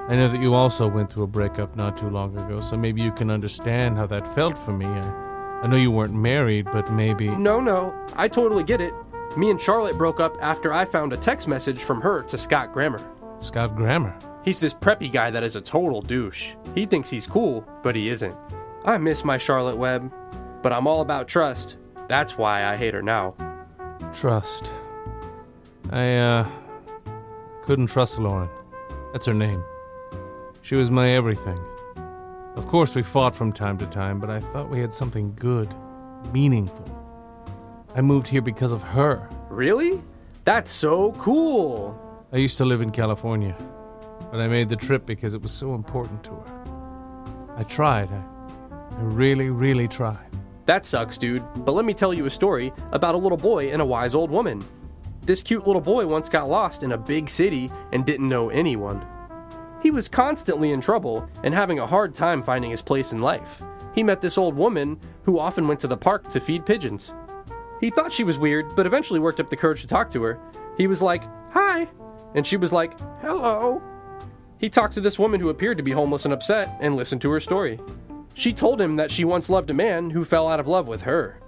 I 0.09 0.17
know 0.17 0.29
that 0.29 0.41
you 0.41 0.55
also 0.55 0.89
went 0.89 1.11
through 1.11 1.23
a 1.23 1.29
breakup 1.29 1.77
not 1.77 1.97
too 1.97 2.11
long 2.11 2.37
ago, 2.37 2.61
so 2.61 2.77
maybe 2.77 3.01
you 3.03 3.13
can 3.13 3.31
understand 3.31 3.97
how 3.97 4.07
that 4.07 4.27
felt 4.35 4.59
for 4.59 4.73
me. 4.73 4.87
I, 4.87 5.61
I 5.63 5.67
know 5.69 5.77
you 5.77 5.91
weren't 5.91 6.15
married, 6.15 6.67
but 6.73 6.93
maybe. 6.93 7.29
No, 7.29 7.61
no, 7.61 7.95
I 8.15 8.27
totally 8.27 8.65
get 8.65 8.81
it. 8.81 8.93
Me 9.37 9.49
and 9.51 9.61
Charlotte 9.61 9.97
broke 9.97 10.19
up 10.19 10.37
after 10.41 10.73
I 10.73 10.85
found 10.85 11.13
a 11.13 11.17
text 11.17 11.47
message 11.47 11.81
from 11.81 12.01
her 12.01 12.23
to 12.25 12.37
Scott 12.37 12.73
Grammer. 12.73 13.01
Scott 13.43 13.77
Grammer? 13.77 14.17
He's 14.45 14.61
this 14.61 14.75
preppy 14.75 15.11
guy 15.11 15.31
that 15.31 15.43
is 15.43 15.57
a 15.57 15.61
total 15.61 16.01
douche. 16.01 16.55
He 16.75 16.87
thinks 16.87 17.11
he's 17.11 17.27
cool, 17.27 17.67
but 17.83 17.95
he 17.95 18.09
isn't. 18.09 18.37
I 18.85 18.99
miss 18.99 19.25
my 19.25 19.39
Charlotte 19.39 19.77
Webb, 19.77 20.13
but 20.63 20.73
I'm 20.73 20.87
all 20.87 21.01
about 21.01 21.29
trust. 21.29 21.79
That's 22.09 22.37
why 22.37 22.65
I 22.65 22.77
hate 22.77 22.95
her 22.95 23.03
now. 23.03 23.35
Trust. 24.13 24.73
I, 25.91 26.17
uh, 26.17 26.49
couldn't 27.63 27.87
trust 27.87 28.19
Lauren. 28.19 28.49
That's 29.13 29.27
her 29.27 29.35
name. 29.35 29.63
She 30.63 30.75
was 30.75 30.91
my 30.91 31.11
everything. 31.11 31.59
Of 32.57 32.67
course, 32.67 32.95
we 32.95 33.03
fought 33.03 33.35
from 33.35 33.53
time 33.53 33.79
to 33.79 33.87
time, 33.87 34.19
but 34.21 34.31
I 34.31 34.41
thought 34.41 34.69
we 34.69 34.81
had 34.81 34.93
something 34.93 35.35
good, 35.37 35.75
meaningful. 36.33 36.87
I 37.95 38.01
moved 38.01 38.29
here 38.29 38.43
because 38.43 38.73
of 38.73 38.83
her. 38.83 39.29
Really? 39.49 40.03
That's 40.45 40.71
so 40.71 41.13
cool. 41.13 41.99
I 42.35 42.39
used 42.39 42.57
to 42.57 42.65
live 42.65 42.81
in 42.81 42.89
California, 42.89 43.55
but 44.31 44.41
I 44.41 44.49
made 44.49 44.71
the 44.71 44.77
trip 44.77 45.05
because 45.05 45.35
it 45.35 45.43
was 45.43 45.53
so 45.53 45.75
important 45.75 46.25
to 46.25 46.31
her. 46.31 47.55
I 47.59 47.63
tried. 47.63 48.11
I, 48.11 48.25
I 48.71 49.03
really, 49.03 49.51
really 49.51 49.87
tried. 49.87 50.31
That 50.65 50.87
sucks, 50.87 51.19
dude. 51.19 51.45
But 51.57 51.73
let 51.73 51.85
me 51.85 51.93
tell 51.93 52.15
you 52.15 52.25
a 52.25 52.31
story 52.31 52.73
about 52.93 53.15
a 53.15 53.19
little 53.19 53.37
boy 53.37 53.71
and 53.71 53.83
a 53.83 53.85
wise 53.85 54.15
old 54.15 54.31
woman. 54.31 54.65
This 55.27 55.43
cute 55.43 55.67
little 55.67 55.83
boy 55.83 56.07
once 56.07 56.31
got 56.31 56.49
lost 56.49 56.83
in 56.83 56.93
a 56.93 56.97
big 56.97 57.29
city 57.29 57.71
and 57.93 58.07
didn't 58.07 58.31
know 58.31 58.49
anyone. 58.49 59.05
He 59.83 59.91
was 59.91 60.09
constantly 60.09 60.73
in 60.73 60.81
trouble 60.81 61.29
and 61.43 61.53
having 61.53 61.81
a 61.81 61.87
hard 61.87 62.15
time 62.15 62.43
finding 62.43 62.71
his 62.71 62.81
place 62.81 63.13
in 63.13 63.19
life. 63.19 63.63
He 63.95 64.03
met 64.03 64.23
this 64.23 64.39
old 64.39 64.57
woman 64.57 64.99
who 65.25 65.39
often 65.39 65.69
went 65.69 65.81
to 65.81 65.87
the 65.87 65.99
park 65.99 66.31
to 66.31 66.41
feed 66.41 66.65
pigeons. 66.65 67.13
He 67.79 67.91
thought 67.91 68.11
she 68.11 68.25
was 68.25 68.39
weird, 68.39 68.75
but 68.75 68.87
eventually 68.87 69.21
worked 69.21 69.39
up 69.39 69.51
the 69.51 69.57
courage 69.57 69.83
to 69.83 69.87
talk 69.87 70.09
to 70.13 70.23
her. 70.23 70.41
He 70.79 70.87
was 70.87 71.03
like, 71.03 71.25
Hi. 71.51 71.89
And 72.35 72.47
she 72.47 72.57
was 72.57 72.73
like, 72.73 72.99
Hello. 73.21 73.83
He 74.59 74.71
talked 74.71 74.95
to 74.95 75.01
this 75.01 75.19
woman 75.19 75.41
who 75.41 75.49
appeared 75.49 75.77
to 75.79 75.83
be 75.83 75.91
homeless 75.91 76.25
and 76.25 76.33
upset 76.33 76.77
and 76.81 76.95
listened 76.97 77.21
to 77.23 77.31
her 77.31 77.41
story. 77.41 77.81
She 78.35 78.53
told 78.53 78.81
him 78.81 78.97
that 78.97 79.11
she 79.11 79.25
once 79.25 79.51
loved 79.51 79.71
a 79.71 79.75
man 79.75 80.09
who 80.11 80.25
fell 80.25 80.49
out 80.49 80.61
of 80.61 80.69
love 80.69 80.87
with 80.87 81.03
her. 81.03 81.41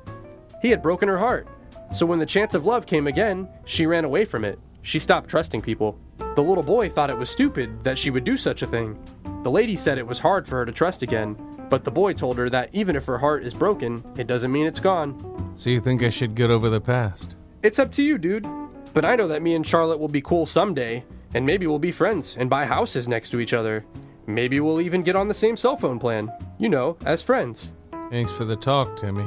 He 0.60 0.70
had 0.70 0.82
broken 0.82 1.08
her 1.08 1.18
heart. 1.18 1.46
So 1.94 2.06
when 2.06 2.18
the 2.18 2.26
chance 2.26 2.54
of 2.54 2.66
love 2.66 2.86
came 2.86 3.06
again, 3.06 3.48
she 3.64 3.86
ran 3.86 4.04
away 4.04 4.24
from 4.24 4.44
it. 4.44 4.58
She 4.82 4.98
stopped 4.98 5.30
trusting 5.30 5.62
people. 5.62 5.98
The 6.34 6.42
little 6.42 6.62
boy 6.62 6.88
thought 6.88 7.10
it 7.10 7.16
was 7.16 7.30
stupid 7.30 7.84
that 7.84 7.96
she 7.96 8.10
would 8.10 8.24
do 8.24 8.36
such 8.36 8.62
a 8.62 8.66
thing. 8.66 8.98
The 9.42 9.50
lady 9.50 9.76
said 9.76 9.98
it 9.98 10.06
was 10.06 10.18
hard 10.18 10.46
for 10.46 10.56
her 10.56 10.66
to 10.66 10.72
trust 10.72 11.02
again, 11.02 11.36
but 11.70 11.84
the 11.84 11.90
boy 11.90 12.12
told 12.12 12.36
her 12.38 12.50
that 12.50 12.70
even 12.74 12.96
if 12.96 13.04
her 13.04 13.18
heart 13.18 13.44
is 13.44 13.54
broken, 13.54 14.04
it 14.16 14.26
doesn't 14.26 14.52
mean 14.52 14.66
it's 14.66 14.80
gone. 14.80 15.52
So 15.54 15.70
you 15.70 15.80
think 15.80 16.02
I 16.02 16.10
should 16.10 16.34
get 16.34 16.50
over 16.50 16.68
the 16.68 16.80
past? 16.80 17.36
It's 17.62 17.78
up 17.78 17.92
to 17.92 18.02
you, 18.02 18.18
dude. 18.18 18.46
But 18.94 19.04
I 19.04 19.16
know 19.16 19.26
that 19.28 19.42
me 19.42 19.56
and 19.56 19.66
Charlotte 19.66 19.98
will 19.98 20.08
be 20.08 20.20
cool 20.20 20.46
someday, 20.46 21.04
and 21.34 21.44
maybe 21.44 21.66
we'll 21.66 21.80
be 21.80 21.90
friends 21.90 22.36
and 22.38 22.48
buy 22.48 22.64
houses 22.64 23.08
next 23.08 23.30
to 23.30 23.40
each 23.40 23.52
other. 23.52 23.84
Maybe 24.26 24.60
we'll 24.60 24.80
even 24.80 25.02
get 25.02 25.16
on 25.16 25.26
the 25.26 25.34
same 25.34 25.56
cell 25.56 25.76
phone 25.76 25.98
plan. 25.98 26.32
You 26.58 26.68
know, 26.68 26.96
as 27.04 27.20
friends. 27.20 27.72
Thanks 28.10 28.30
for 28.30 28.44
the 28.44 28.54
talk, 28.54 28.96
Timmy. 28.96 29.26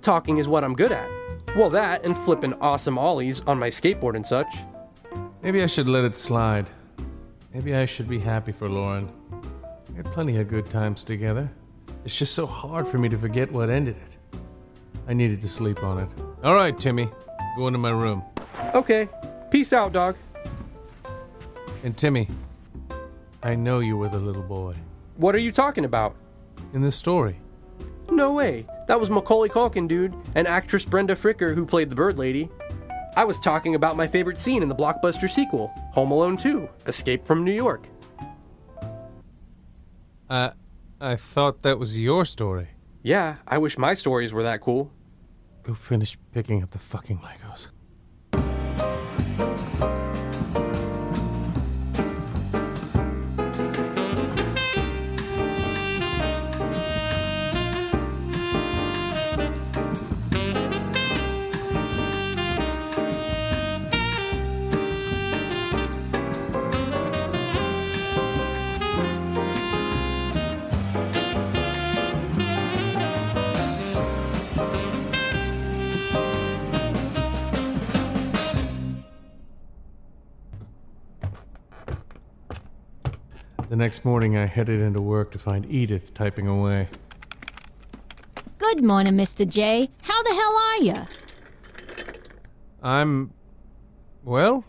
Talking 0.00 0.38
is 0.38 0.48
what 0.48 0.64
I'm 0.64 0.74
good 0.74 0.92
at. 0.92 1.08
Well, 1.54 1.68
that 1.70 2.06
and 2.06 2.16
flipping 2.16 2.54
awesome 2.54 2.96
ollies 2.96 3.42
on 3.42 3.58
my 3.58 3.68
skateboard 3.68 4.16
and 4.16 4.26
such. 4.26 4.52
Maybe 5.42 5.62
I 5.62 5.66
should 5.66 5.88
let 5.88 6.04
it 6.04 6.16
slide. 6.16 6.70
Maybe 7.52 7.74
I 7.74 7.84
should 7.84 8.08
be 8.08 8.18
happy 8.18 8.52
for 8.52 8.70
Lauren. 8.70 9.12
We 9.90 9.96
had 9.96 10.06
plenty 10.06 10.38
of 10.38 10.48
good 10.48 10.70
times 10.70 11.04
together. 11.04 11.50
It's 12.06 12.18
just 12.18 12.34
so 12.34 12.46
hard 12.46 12.88
for 12.88 12.96
me 12.96 13.10
to 13.10 13.18
forget 13.18 13.52
what 13.52 13.68
ended 13.68 13.96
it. 13.96 14.40
I 15.06 15.12
needed 15.12 15.42
to 15.42 15.48
sleep 15.50 15.84
on 15.84 15.98
it. 15.98 16.08
All 16.42 16.54
right, 16.54 16.78
Timmy. 16.78 17.10
Go 17.58 17.66
into 17.66 17.78
my 17.78 17.90
room. 17.90 18.24
Okay. 18.74 19.08
Peace 19.50 19.72
out, 19.72 19.92
dog. 19.92 20.16
And 21.84 21.96
Timmy, 21.96 22.28
I 23.42 23.54
know 23.54 23.80
you 23.80 23.96
were 23.96 24.08
the 24.08 24.18
little 24.18 24.42
boy. 24.42 24.76
What 25.16 25.34
are 25.34 25.38
you 25.38 25.52
talking 25.52 25.84
about? 25.84 26.16
In 26.72 26.80
the 26.80 26.92
story. 26.92 27.36
No 28.10 28.32
way. 28.32 28.66
That 28.88 28.98
was 28.98 29.10
Macaulay 29.10 29.48
Culkin, 29.48 29.88
dude, 29.88 30.14
and 30.34 30.46
actress 30.46 30.84
Brenda 30.84 31.14
Fricker 31.14 31.54
who 31.54 31.66
played 31.66 31.90
the 31.90 31.96
Bird 31.96 32.18
Lady. 32.18 32.48
I 33.14 33.24
was 33.24 33.38
talking 33.40 33.74
about 33.74 33.96
my 33.96 34.06
favorite 34.06 34.38
scene 34.38 34.62
in 34.62 34.68
the 34.68 34.74
blockbuster 34.74 35.28
sequel, 35.28 35.68
Home 35.92 36.10
Alone 36.10 36.36
2 36.36 36.68
Escape 36.86 37.24
from 37.24 37.44
New 37.44 37.52
York. 37.52 37.86
Uh, 40.30 40.50
I 41.00 41.16
thought 41.16 41.62
that 41.62 41.78
was 41.78 42.00
your 42.00 42.24
story. 42.24 42.68
Yeah, 43.02 43.36
I 43.46 43.58
wish 43.58 43.76
my 43.76 43.92
stories 43.94 44.32
were 44.32 44.44
that 44.44 44.60
cool. 44.62 44.90
Go 45.62 45.74
finish 45.74 46.16
picking 46.32 46.62
up 46.62 46.70
the 46.70 46.78
fucking 46.78 47.18
Legos. 47.18 47.68
Next 83.82 84.04
morning, 84.04 84.36
I 84.36 84.46
headed 84.46 84.80
into 84.80 85.00
work 85.02 85.32
to 85.32 85.40
find 85.40 85.66
Edith 85.68 86.14
typing 86.14 86.46
away. 86.46 86.88
Good 88.58 88.84
morning, 88.84 89.14
Mr. 89.14 89.46
J. 89.46 89.90
How 90.02 90.22
the 90.22 90.30
hell 90.30 90.56
are 90.56 90.76
you? 90.76 91.06
I'm. 92.80 93.32
well, 94.22 94.64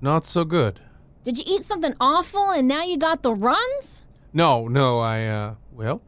not 0.00 0.24
so 0.24 0.44
good. 0.44 0.80
Did 1.22 1.36
you 1.36 1.44
eat 1.46 1.64
something 1.64 1.92
awful 2.00 2.48
and 2.50 2.66
now 2.66 2.82
you 2.82 2.96
got 2.96 3.22
the 3.22 3.34
runs? 3.34 4.06
No, 4.32 4.68
no, 4.68 5.00
I, 5.00 5.26
uh, 5.26 5.54
well, 5.70 6.00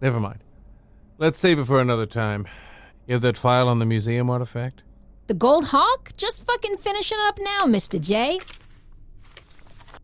never 0.00 0.18
mind. 0.18 0.38
Let's 1.18 1.38
save 1.38 1.58
it 1.58 1.66
for 1.66 1.78
another 1.78 2.06
time. 2.06 2.46
You 3.06 3.12
have 3.16 3.22
that 3.22 3.36
file 3.36 3.68
on 3.68 3.80
the 3.80 3.86
museum 3.86 4.30
artifact? 4.30 4.82
The 5.26 5.34
Gold 5.34 5.66
Hawk? 5.66 6.12
Just 6.16 6.46
fucking 6.46 6.78
finishing 6.78 7.18
up 7.24 7.38
now, 7.38 7.64
Mr. 7.64 8.00
J. 8.00 8.40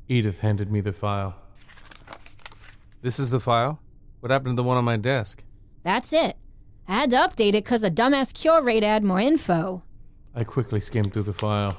Edith 0.07 0.41
handed 0.41 0.71
me 0.71 0.83
the 0.83 0.93
file. 0.93 1.42
This 3.03 3.19
is 3.19 3.31
the 3.31 3.41
file? 3.41 3.81
What 4.21 4.31
happened 4.31 4.53
to 4.53 4.63
the 4.63 4.67
one 4.67 4.77
on 4.77 4.85
my 4.85 4.97
desk? 4.97 5.43
That's 5.83 6.13
it. 6.13 6.37
I 6.87 6.93
had 7.01 7.11
to 7.11 7.17
update 7.17 7.49
it 7.51 7.65
because 7.65 7.83
a 7.83 7.91
dumbass 7.91 8.33
curator 8.33 8.87
had 8.87 9.03
more 9.03 9.19
info. 9.19 9.83
I 10.37 10.45
quickly 10.45 10.79
skimmed 10.79 11.13
through 11.13 11.25
the 11.25 11.33
file. 11.33 11.77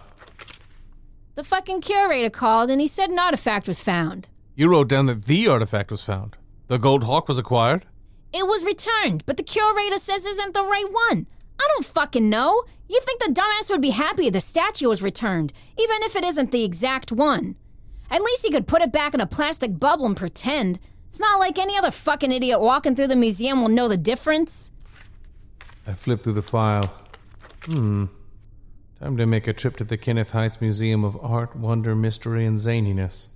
The 1.35 1.45
fucking 1.45 1.79
curator 1.79 2.29
called 2.29 2.69
and 2.69 2.81
he 2.81 2.89
said 2.89 3.09
an 3.09 3.19
artifact 3.19 3.69
was 3.69 3.79
found. 3.79 4.27
You 4.55 4.67
wrote 4.67 4.89
down 4.89 5.05
that 5.05 5.23
the 5.23 5.47
artifact 5.47 5.91
was 5.91 6.03
found. 6.03 6.35
The 6.67 6.77
Gold 6.77 7.05
Hawk 7.05 7.29
was 7.29 7.39
acquired? 7.39 7.85
It 8.33 8.45
was 8.45 8.65
returned, 8.65 9.25
but 9.25 9.37
the 9.37 9.43
curator 9.43 9.99
says 9.99 10.25
isn't 10.25 10.53
the 10.53 10.61
right 10.61 10.91
one. 11.09 11.25
I 11.57 11.67
don't 11.73 11.85
fucking 11.85 12.29
know. 12.29 12.63
You 12.89 12.99
think 12.99 13.21
the 13.21 13.31
dumbass 13.31 13.69
would 13.69 13.81
be 13.81 13.91
happy 13.91 14.29
the 14.29 14.41
statue 14.41 14.89
was 14.89 15.01
returned, 15.01 15.53
even 15.77 16.03
if 16.03 16.17
it 16.17 16.25
isn't 16.25 16.51
the 16.51 16.65
exact 16.65 17.13
one. 17.13 17.55
At 18.11 18.21
least 18.21 18.45
he 18.45 18.51
could 18.51 18.67
put 18.67 18.81
it 18.81 18.91
back 18.91 19.13
in 19.13 19.21
a 19.21 19.25
plastic 19.25 19.79
bubble 19.79 20.05
and 20.05 20.17
pretend. 20.17 20.79
It's 21.13 21.19
not 21.19 21.39
like 21.39 21.59
any 21.59 21.77
other 21.77 21.91
fucking 21.91 22.31
idiot 22.31 22.59
walking 22.59 22.95
through 22.95 23.05
the 23.05 23.15
museum 23.15 23.61
will 23.61 23.69
know 23.69 23.87
the 23.87 23.97
difference. 23.97 24.71
I 25.85 25.93
flip 25.93 26.23
through 26.23 26.33
the 26.33 26.41
file. 26.41 26.91
Hmm. 27.65 28.05
Time 28.99 29.17
to 29.17 29.27
make 29.27 29.47
a 29.47 29.53
trip 29.53 29.75
to 29.75 29.83
the 29.83 29.95
Kenneth 29.95 30.31
Heights 30.31 30.59
Museum 30.59 31.03
of 31.03 31.15
Art, 31.23 31.55
Wonder, 31.55 31.93
Mystery, 31.95 32.47
and 32.47 32.57
Zaniness. 32.57 33.27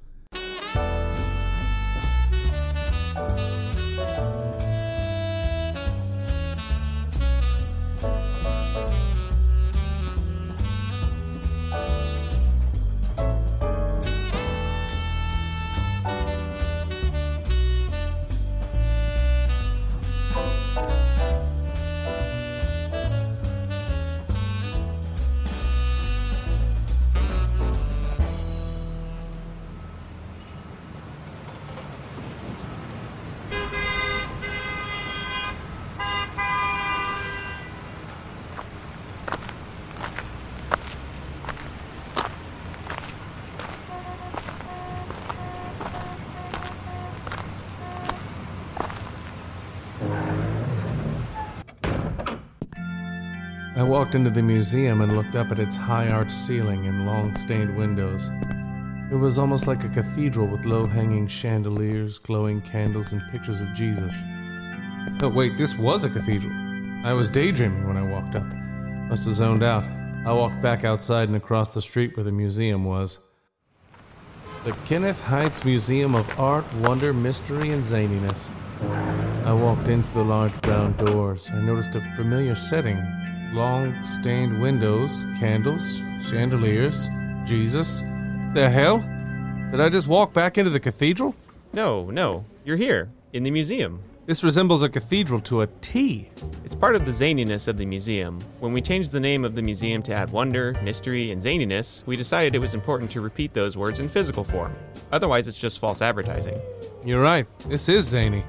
Walked 53.87 54.15
into 54.15 54.29
the 54.29 54.43
museum 54.43 54.99
and 54.99 55.15
looked 55.15 55.37
up 55.37 55.49
at 55.49 55.59
its 55.59 55.77
high 55.77 56.09
arched 56.09 56.33
ceiling 56.33 56.87
and 56.87 57.05
long 57.05 57.33
stained 57.35 57.73
windows. 57.77 58.29
It 59.09 59.15
was 59.15 59.39
almost 59.39 59.65
like 59.65 59.85
a 59.85 59.89
cathedral 59.89 60.45
with 60.45 60.65
low 60.65 60.85
hanging 60.85 61.25
chandeliers, 61.25 62.19
glowing 62.19 62.59
candles, 62.59 63.13
and 63.13 63.21
pictures 63.31 63.61
of 63.61 63.73
Jesus. 63.73 64.13
Oh, 65.21 65.29
wait, 65.29 65.57
this 65.57 65.77
was 65.77 66.03
a 66.03 66.09
cathedral. 66.09 66.53
I 67.05 67.13
was 67.13 67.31
daydreaming 67.31 67.87
when 67.87 67.95
I 67.95 68.01
walked 68.01 68.35
up. 68.35 68.45
Must 69.09 69.23
have 69.23 69.35
zoned 69.35 69.63
out. 69.63 69.85
I 70.25 70.33
walked 70.33 70.61
back 70.61 70.83
outside 70.83 71.29
and 71.29 71.37
across 71.37 71.73
the 71.73 71.81
street 71.81 72.17
where 72.17 72.25
the 72.25 72.31
museum 72.33 72.83
was. 72.83 73.19
The 74.65 74.73
Kenneth 74.85 75.23
Heights 75.23 75.63
Museum 75.63 76.13
of 76.13 76.37
Art, 76.37 76.65
Wonder, 76.81 77.13
Mystery, 77.13 77.71
and 77.71 77.85
Zaniness. 77.85 78.51
I 79.45 79.53
walked 79.53 79.87
into 79.87 80.11
the 80.13 80.23
large 80.25 80.61
brown 80.61 80.91
doors. 81.05 81.49
I 81.53 81.61
noticed 81.61 81.95
a 81.95 82.01
familiar 82.17 82.53
setting 82.53 83.01
long 83.53 84.01
stained 84.03 84.59
windows, 84.61 85.25
candles, 85.39 86.01
chandeliers, 86.21 87.07
Jesus. 87.45 88.01
The 88.53 88.69
hell? 88.69 88.99
Did 89.71 89.81
I 89.81 89.89
just 89.89 90.07
walk 90.07 90.33
back 90.33 90.57
into 90.57 90.69
the 90.69 90.79
cathedral? 90.79 91.35
No, 91.73 92.09
no. 92.09 92.45
You're 92.65 92.77
here, 92.77 93.09
in 93.33 93.43
the 93.43 93.51
museum. 93.51 94.01
This 94.25 94.43
resembles 94.43 94.83
a 94.83 94.89
cathedral 94.89 95.39
to 95.41 95.61
a 95.61 95.67
T. 95.79 96.27
It's 96.65 96.75
part 96.75 96.95
of 96.95 97.05
the 97.05 97.11
zaniness 97.11 97.69
of 97.69 97.77
the 97.77 97.85
museum. 97.85 98.41
When 98.59 98.73
we 98.73 98.81
changed 98.81 99.13
the 99.13 99.21
name 99.21 99.45
of 99.45 99.55
the 99.55 99.61
museum 99.61 100.03
to 100.03 100.13
add 100.13 100.31
wonder, 100.31 100.75
mystery, 100.83 101.31
and 101.31 101.41
zaniness, 101.41 102.05
we 102.05 102.17
decided 102.17 102.53
it 102.53 102.59
was 102.59 102.73
important 102.73 103.09
to 103.11 103.21
repeat 103.21 103.53
those 103.53 103.77
words 103.77 104.01
in 104.01 104.09
physical 104.09 104.43
form. 104.43 104.75
Otherwise, 105.13 105.47
it's 105.47 105.59
just 105.59 105.79
false 105.79 106.01
advertising. 106.01 106.59
You're 107.05 107.21
right. 107.21 107.47
This 107.69 107.87
is 107.87 108.05
zany. 108.05 108.43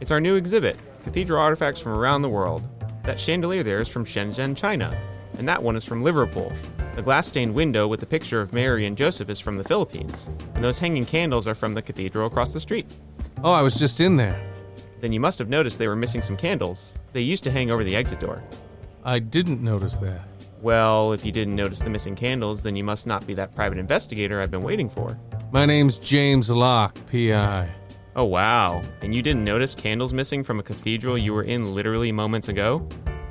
It's 0.00 0.12
our 0.12 0.20
new 0.20 0.36
exhibit 0.36 0.78
cathedral 1.02 1.40
artifacts 1.40 1.80
from 1.80 1.92
around 1.92 2.22
the 2.22 2.28
world. 2.28 2.66
That 3.04 3.20
chandelier 3.20 3.62
there 3.62 3.80
is 3.80 3.88
from 3.88 4.06
Shenzhen, 4.06 4.56
China, 4.56 4.96
and 5.36 5.46
that 5.46 5.62
one 5.62 5.76
is 5.76 5.84
from 5.84 6.02
Liverpool. 6.02 6.50
The 6.94 7.02
glass 7.02 7.26
stained 7.26 7.54
window 7.54 7.86
with 7.86 8.00
the 8.00 8.06
picture 8.06 8.40
of 8.40 8.54
Mary 8.54 8.86
and 8.86 8.96
Joseph 8.96 9.28
is 9.28 9.38
from 9.38 9.58
the 9.58 9.64
Philippines, 9.64 10.28
and 10.54 10.64
those 10.64 10.78
hanging 10.78 11.04
candles 11.04 11.46
are 11.46 11.54
from 11.54 11.74
the 11.74 11.82
cathedral 11.82 12.26
across 12.26 12.54
the 12.54 12.60
street. 12.60 12.96
Oh, 13.42 13.52
I 13.52 13.60
was 13.60 13.76
just 13.76 14.00
in 14.00 14.16
there. 14.16 14.40
Then 15.00 15.12
you 15.12 15.20
must 15.20 15.38
have 15.38 15.50
noticed 15.50 15.78
they 15.78 15.86
were 15.86 15.94
missing 15.94 16.22
some 16.22 16.36
candles. 16.36 16.94
They 17.12 17.20
used 17.20 17.44
to 17.44 17.50
hang 17.50 17.70
over 17.70 17.84
the 17.84 17.94
exit 17.94 18.20
door. 18.20 18.42
I 19.04 19.18
didn't 19.18 19.62
notice 19.62 19.98
that. 19.98 20.26
Well, 20.62 21.12
if 21.12 21.26
you 21.26 21.32
didn't 21.32 21.56
notice 21.56 21.80
the 21.80 21.90
missing 21.90 22.16
candles, 22.16 22.62
then 22.62 22.74
you 22.74 22.84
must 22.84 23.06
not 23.06 23.26
be 23.26 23.34
that 23.34 23.54
private 23.54 23.76
investigator 23.76 24.40
I've 24.40 24.50
been 24.50 24.62
waiting 24.62 24.88
for. 24.88 25.18
My 25.52 25.66
name's 25.66 25.98
James 25.98 26.48
Locke, 26.48 26.96
PI. 27.10 27.68
Oh, 28.16 28.24
wow. 28.24 28.82
And 29.02 29.14
you 29.14 29.22
didn't 29.22 29.42
notice 29.44 29.74
candles 29.74 30.14
missing 30.14 30.44
from 30.44 30.60
a 30.60 30.62
cathedral 30.62 31.18
you 31.18 31.32
were 31.34 31.42
in 31.42 31.74
literally 31.74 32.12
moments 32.12 32.48
ago? 32.48 32.88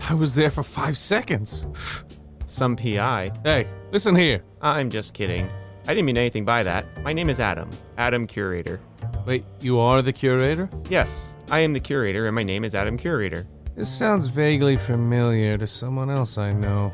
I 0.09 0.13
was 0.13 0.35
there 0.35 0.51
for 0.51 0.63
five 0.63 0.97
seconds. 0.97 1.65
Some 2.47 2.75
PI. 2.75 3.31
Hey, 3.45 3.65
listen 3.91 4.15
here. 4.15 4.43
I'm 4.61 4.89
just 4.89 5.13
kidding. 5.13 5.49
I 5.87 5.93
didn't 5.93 6.05
mean 6.05 6.17
anything 6.17 6.43
by 6.43 6.63
that. 6.63 6.85
My 7.01 7.13
name 7.13 7.29
is 7.29 7.39
Adam. 7.39 7.69
Adam 7.97 8.27
Curator. 8.27 8.81
Wait, 9.25 9.45
you 9.61 9.79
are 9.79 10.01
the 10.01 10.13
curator? 10.13 10.69
Yes, 10.89 11.35
I 11.49 11.59
am 11.59 11.73
the 11.73 11.79
curator, 11.79 12.27
and 12.27 12.35
my 12.35 12.43
name 12.43 12.63
is 12.63 12.75
Adam 12.75 12.97
Curator. 12.97 13.47
This 13.75 13.89
sounds 13.89 14.27
vaguely 14.27 14.75
familiar 14.75 15.57
to 15.57 15.65
someone 15.65 16.09
else 16.09 16.37
I 16.37 16.53
know. 16.53 16.93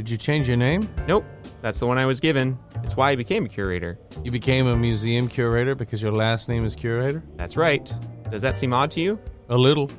Did 0.00 0.08
you 0.08 0.16
change 0.16 0.48
your 0.48 0.56
name? 0.56 0.88
Nope, 1.06 1.26
that's 1.60 1.78
the 1.78 1.86
one 1.86 1.98
I 1.98 2.06
was 2.06 2.20
given. 2.20 2.58
It's 2.82 2.96
why 2.96 3.10
I 3.10 3.16
became 3.16 3.44
a 3.44 3.50
curator. 3.50 3.98
You 4.24 4.30
became 4.30 4.66
a 4.66 4.74
museum 4.74 5.28
curator 5.28 5.74
because 5.74 6.00
your 6.00 6.10
last 6.10 6.48
name 6.48 6.64
is 6.64 6.74
curator? 6.74 7.22
That's 7.36 7.54
right. 7.54 7.92
Does 8.30 8.40
that 8.40 8.56
seem 8.56 8.72
odd 8.72 8.90
to 8.92 9.02
you? 9.02 9.20
A 9.50 9.58
little. 9.58 9.90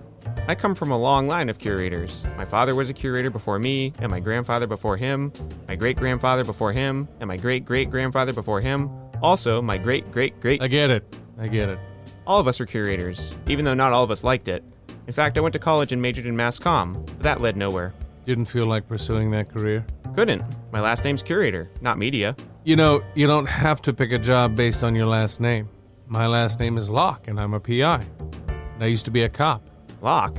I 0.48 0.56
come 0.56 0.74
from 0.74 0.90
a 0.90 0.98
long 0.98 1.28
line 1.28 1.50
of 1.50 1.60
curators. 1.60 2.26
My 2.36 2.46
father 2.46 2.74
was 2.74 2.90
a 2.90 2.96
curator 2.96 3.30
before 3.30 3.60
me, 3.60 3.94
and 4.00 4.10
my 4.10 4.20
grandfather 4.20 4.66
before 4.66 4.98
him, 4.98 5.32
my 5.68 5.76
great 5.76 5.98
grandfather 5.98 6.44
before 6.44 6.74
him, 6.74 7.08
and 7.20 7.28
my 7.28 7.38
great 7.38 7.64
great 7.64 7.92
grandfather 7.92 8.34
before 8.34 8.60
him. 8.60 8.90
Also, 9.22 9.62
my 9.62 9.78
great 9.78 10.12
great 10.12 10.42
great. 10.42 10.64
I 10.64 10.68
get 10.68 10.90
it. 10.90 11.16
I 11.38 11.48
get 11.48 11.70
it. 11.70 11.78
All 12.26 12.40
of 12.40 12.48
us 12.48 12.60
were 12.60 12.66
curators, 12.66 13.38
even 13.48 13.66
though 13.66 13.76
not 13.76 13.94
all 13.94 14.04
of 14.04 14.10
us 14.10 14.24
liked 14.24 14.48
it. 14.48 14.64
In 15.06 15.14
fact, 15.14 15.38
I 15.38 15.42
went 15.42 15.54
to 15.54 15.60
college 15.60 15.92
and 15.92 16.02
majored 16.02 16.26
in 16.26 16.36
mass 16.36 16.58
comm, 16.58 17.06
but 17.06 17.20
that 17.20 17.40
led 17.40 17.56
nowhere. 17.56 17.94
Didn't 18.24 18.46
feel 18.46 18.66
like 18.66 18.88
pursuing 18.88 19.32
that 19.32 19.50
career? 19.50 19.84
Couldn't. 20.14 20.44
My 20.72 20.80
last 20.80 21.04
name's 21.04 21.24
curator, 21.24 21.72
not 21.82 21.98
media. 21.98 22.36
You 22.64 22.76
know, 22.76 23.02
you 23.16 23.26
don't 23.26 23.48
have 23.48 23.82
to 23.84 23.94
pick 23.94 24.12
a 24.12 24.20
job 24.20 24.56
based 24.56 24.84
on 24.84 24.94
your 24.94 25.08
last 25.08 25.42
name. 25.42 25.70
My 26.06 26.28
last 26.28 26.60
name 26.60 26.78
is 26.78 26.90
Locke, 26.90 27.28
and 27.28 27.40
I'm 27.40 27.56
a 27.56 27.60
PI. 27.60 28.06
And 28.50 28.84
I 28.84 28.86
used 28.86 29.06
to 29.06 29.12
be 29.12 29.24
a 29.24 29.30
cop. 29.30 29.64
Locke? 30.02 30.38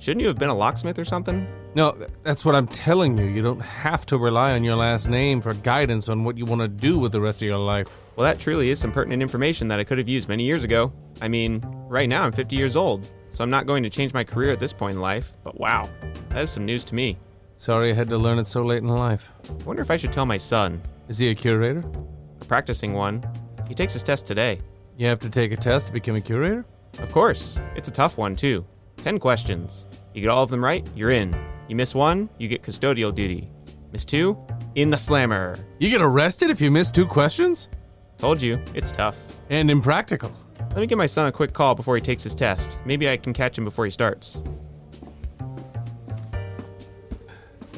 Shouldn't 0.00 0.22
you 0.22 0.28
have 0.28 0.38
been 0.38 0.48
a 0.48 0.54
locksmith 0.54 0.98
or 0.98 1.04
something? 1.04 1.46
No, 1.74 1.94
that's 2.22 2.46
what 2.46 2.54
I'm 2.54 2.66
telling 2.66 3.18
you. 3.18 3.26
You 3.26 3.42
don't 3.42 3.60
have 3.60 4.06
to 4.06 4.16
rely 4.16 4.52
on 4.52 4.64
your 4.64 4.76
last 4.76 5.08
name 5.08 5.42
for 5.42 5.52
guidance 5.52 6.08
on 6.08 6.24
what 6.24 6.38
you 6.38 6.46
want 6.46 6.62
to 6.62 6.68
do 6.68 6.98
with 6.98 7.12
the 7.12 7.20
rest 7.20 7.42
of 7.42 7.48
your 7.48 7.58
life. 7.58 7.98
Well, 8.16 8.24
that 8.24 8.40
truly 8.40 8.70
is 8.70 8.78
some 8.78 8.90
pertinent 8.90 9.20
information 9.20 9.68
that 9.68 9.78
I 9.78 9.84
could 9.84 9.98
have 9.98 10.08
used 10.08 10.28
many 10.28 10.44
years 10.44 10.64
ago. 10.64 10.92
I 11.20 11.28
mean, 11.28 11.60
right 11.88 12.08
now 12.08 12.22
I'm 12.24 12.32
50 12.32 12.56
years 12.56 12.74
old, 12.74 13.10
so 13.38 13.44
I'm 13.44 13.50
not 13.50 13.66
going 13.66 13.84
to 13.84 13.88
change 13.88 14.12
my 14.12 14.24
career 14.24 14.50
at 14.50 14.58
this 14.58 14.72
point 14.72 14.96
in 14.96 15.00
life, 15.00 15.32
but 15.44 15.60
wow, 15.60 15.88
that 16.30 16.42
is 16.42 16.50
some 16.50 16.64
news 16.64 16.82
to 16.86 16.96
me. 16.96 17.16
Sorry 17.54 17.92
I 17.92 17.94
had 17.94 18.10
to 18.10 18.18
learn 18.18 18.40
it 18.40 18.48
so 18.48 18.62
late 18.62 18.82
in 18.82 18.88
life. 18.88 19.32
I 19.48 19.62
wonder 19.62 19.80
if 19.80 19.92
I 19.92 19.96
should 19.96 20.12
tell 20.12 20.26
my 20.26 20.36
son. 20.36 20.82
Is 21.06 21.18
he 21.18 21.28
a 21.28 21.36
curator? 21.36 21.84
A 22.40 22.44
practicing 22.46 22.94
one. 22.94 23.22
He 23.68 23.76
takes 23.76 23.92
his 23.92 24.02
test 24.02 24.26
today. 24.26 24.60
You 24.96 25.06
have 25.06 25.20
to 25.20 25.30
take 25.30 25.52
a 25.52 25.56
test 25.56 25.86
to 25.86 25.92
become 25.92 26.16
a 26.16 26.20
curator? 26.20 26.66
Of 26.98 27.12
course. 27.12 27.60
It's 27.76 27.86
a 27.86 27.92
tough 27.92 28.18
one, 28.18 28.34
too. 28.34 28.66
Ten 28.96 29.20
questions. 29.20 29.86
You 30.14 30.20
get 30.20 30.30
all 30.30 30.42
of 30.42 30.50
them 30.50 30.64
right, 30.64 30.84
you're 30.96 31.12
in. 31.12 31.32
You 31.68 31.76
miss 31.76 31.94
one, 31.94 32.28
you 32.38 32.48
get 32.48 32.64
custodial 32.64 33.14
duty. 33.14 33.52
Miss 33.92 34.04
two, 34.04 34.36
in 34.74 34.90
the 34.90 34.98
slammer. 34.98 35.54
You 35.78 35.90
get 35.90 36.02
arrested 36.02 36.50
if 36.50 36.60
you 36.60 36.72
miss 36.72 36.90
two 36.90 37.06
questions? 37.06 37.68
Told 38.18 38.42
you, 38.42 38.60
it's 38.74 38.90
tough. 38.90 39.16
And 39.48 39.70
impractical. 39.70 40.32
Let 40.60 40.76
me 40.76 40.86
give 40.86 40.98
my 40.98 41.06
son 41.06 41.26
a 41.26 41.32
quick 41.32 41.52
call 41.52 41.74
before 41.74 41.96
he 41.96 42.00
takes 42.00 42.22
his 42.22 42.34
test. 42.34 42.78
Maybe 42.84 43.08
I 43.08 43.16
can 43.16 43.32
catch 43.32 43.56
him 43.58 43.64
before 43.64 43.84
he 43.84 43.90
starts. 43.90 44.42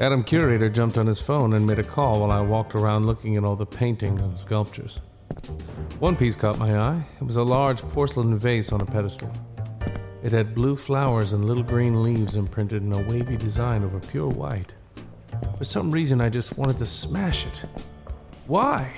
Adam 0.01 0.25
Curator 0.25 0.71
jumped 0.71 0.97
on 0.97 1.07
his 1.07 1.21
phone 1.21 1.53
and 1.53 1.67
made 1.67 1.79
a 1.79 1.85
call 1.85 2.21
while 2.21 2.31
I 2.31 2.41
walked 2.41 2.75
around 2.75 3.07
looking 3.07 3.37
at 3.37 3.45
all 3.45 3.57
the 3.57 3.67
paintings 3.67 4.25
and 4.25 4.39
sculptures. 4.39 5.01
One 5.99 6.17
piece 6.17 6.37
caught 6.37 6.59
my 6.59 6.79
eye. 6.79 7.05
It 7.21 7.25
was 7.25 7.37
a 7.37 7.43
large 7.43 7.83
porcelain 7.83 8.39
vase 8.39 8.73
on 8.73 8.81
a 8.81 8.87
pedestal. 8.87 9.31
It 10.23 10.33
had 10.33 10.55
blue 10.55 10.77
flowers 10.77 11.35
and 11.35 11.45
little 11.45 11.63
green 11.63 12.03
leaves 12.03 12.37
imprinted 12.37 12.83
in 12.83 12.93
a 12.93 13.03
wavy 13.03 13.37
design 13.37 13.85
over 13.85 14.01
pure 14.01 14.29
white. 14.29 14.75
For 15.59 15.65
some 15.65 15.91
reason, 15.91 16.21
I 16.21 16.31
just 16.31 16.57
wanted 16.57 16.79
to 16.79 16.87
smash 16.87 17.47
it. 17.47 17.65
Why? 18.47 18.91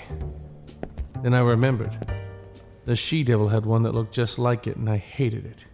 Then 1.23 1.35
I 1.35 1.41
remembered. 1.41 1.97
The 2.85 2.97
she 2.97 3.23
devil 3.23 3.49
had 3.49 3.65
one 3.65 3.85
that 3.85 3.95
looked 3.95 4.13
just 4.13 4.39
like 4.39 4.67
it, 4.67 4.77
and 4.77 4.91
I 4.91 4.97
hated 4.97 5.47
it. 5.47 5.67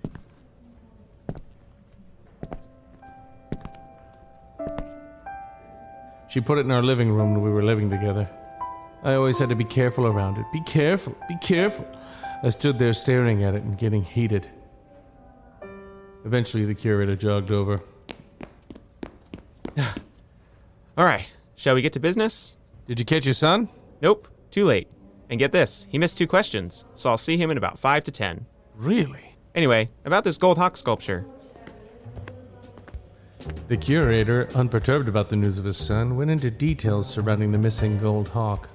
She 6.28 6.42
put 6.42 6.58
it 6.58 6.66
in 6.66 6.70
our 6.70 6.82
living 6.82 7.10
room 7.10 7.32
when 7.32 7.42
we 7.42 7.50
were 7.50 7.62
living 7.62 7.88
together. 7.88 8.28
I 9.02 9.14
always 9.14 9.38
had 9.38 9.48
to 9.48 9.54
be 9.54 9.64
careful 9.64 10.06
around 10.06 10.36
it. 10.36 10.44
Be 10.52 10.60
careful, 10.60 11.16
be 11.26 11.36
careful. 11.40 11.86
I 12.42 12.50
stood 12.50 12.78
there 12.78 12.92
staring 12.92 13.42
at 13.42 13.54
it 13.54 13.62
and 13.62 13.78
getting 13.78 14.02
heated. 14.02 14.46
Eventually, 16.24 16.66
the 16.66 16.74
curator 16.74 17.16
jogged 17.16 17.50
over. 17.50 17.80
All 19.78 21.04
right, 21.04 21.26
shall 21.56 21.74
we 21.74 21.80
get 21.80 21.94
to 21.94 22.00
business? 22.00 22.58
Did 22.86 22.98
you 23.00 23.06
catch 23.06 23.24
your 23.24 23.34
son? 23.34 23.68
Nope, 24.02 24.28
too 24.50 24.66
late. 24.66 24.88
And 25.30 25.38
get 25.38 25.52
this, 25.52 25.86
he 25.90 25.98
missed 25.98 26.18
two 26.18 26.26
questions, 26.26 26.84
so 26.94 27.10
I'll 27.10 27.18
see 27.18 27.36
him 27.36 27.50
in 27.50 27.58
about 27.58 27.78
five 27.78 28.04
to 28.04 28.10
ten. 28.10 28.46
Really? 28.74 29.36
Anyway, 29.54 29.90
about 30.04 30.24
this 30.24 30.38
gold 30.38 30.58
hawk 30.58 30.76
sculpture. 30.76 31.26
The 33.68 33.76
curator, 33.76 34.48
unperturbed 34.54 35.08
about 35.08 35.28
the 35.28 35.36
news 35.36 35.58
of 35.58 35.64
his 35.64 35.76
son, 35.76 36.16
went 36.16 36.30
into 36.30 36.50
details 36.50 37.08
surrounding 37.08 37.52
the 37.52 37.58
missing 37.58 37.98
gold 37.98 38.28
hawk. 38.28 38.68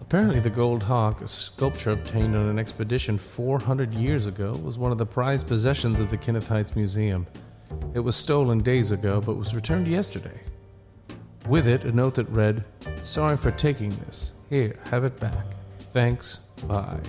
Apparently, 0.00 0.40
the 0.40 0.50
gold 0.50 0.82
hawk, 0.82 1.20
a 1.20 1.28
sculpture 1.28 1.90
obtained 1.90 2.36
on 2.36 2.48
an 2.48 2.58
expedition 2.58 3.18
400 3.18 3.92
years 3.92 4.26
ago, 4.26 4.52
was 4.62 4.78
one 4.78 4.92
of 4.92 4.98
the 4.98 5.06
prized 5.06 5.48
possessions 5.48 5.98
of 5.98 6.10
the 6.10 6.16
Kenneth 6.16 6.48
Heights 6.48 6.76
Museum. 6.76 7.26
It 7.94 8.00
was 8.00 8.14
stolen 8.14 8.58
days 8.58 8.92
ago, 8.92 9.20
but 9.20 9.36
was 9.36 9.54
returned 9.54 9.88
yesterday. 9.88 10.40
With 11.48 11.66
it, 11.66 11.84
a 11.84 11.92
note 11.92 12.14
that 12.16 12.28
read, 12.28 12.64
Sorry 13.02 13.36
for 13.36 13.50
taking 13.50 13.90
this. 13.90 14.32
Here, 14.48 14.78
have 14.90 15.04
it 15.04 15.18
back. 15.18 15.55
Thanks, 15.96 16.40
bye. 16.68 17.00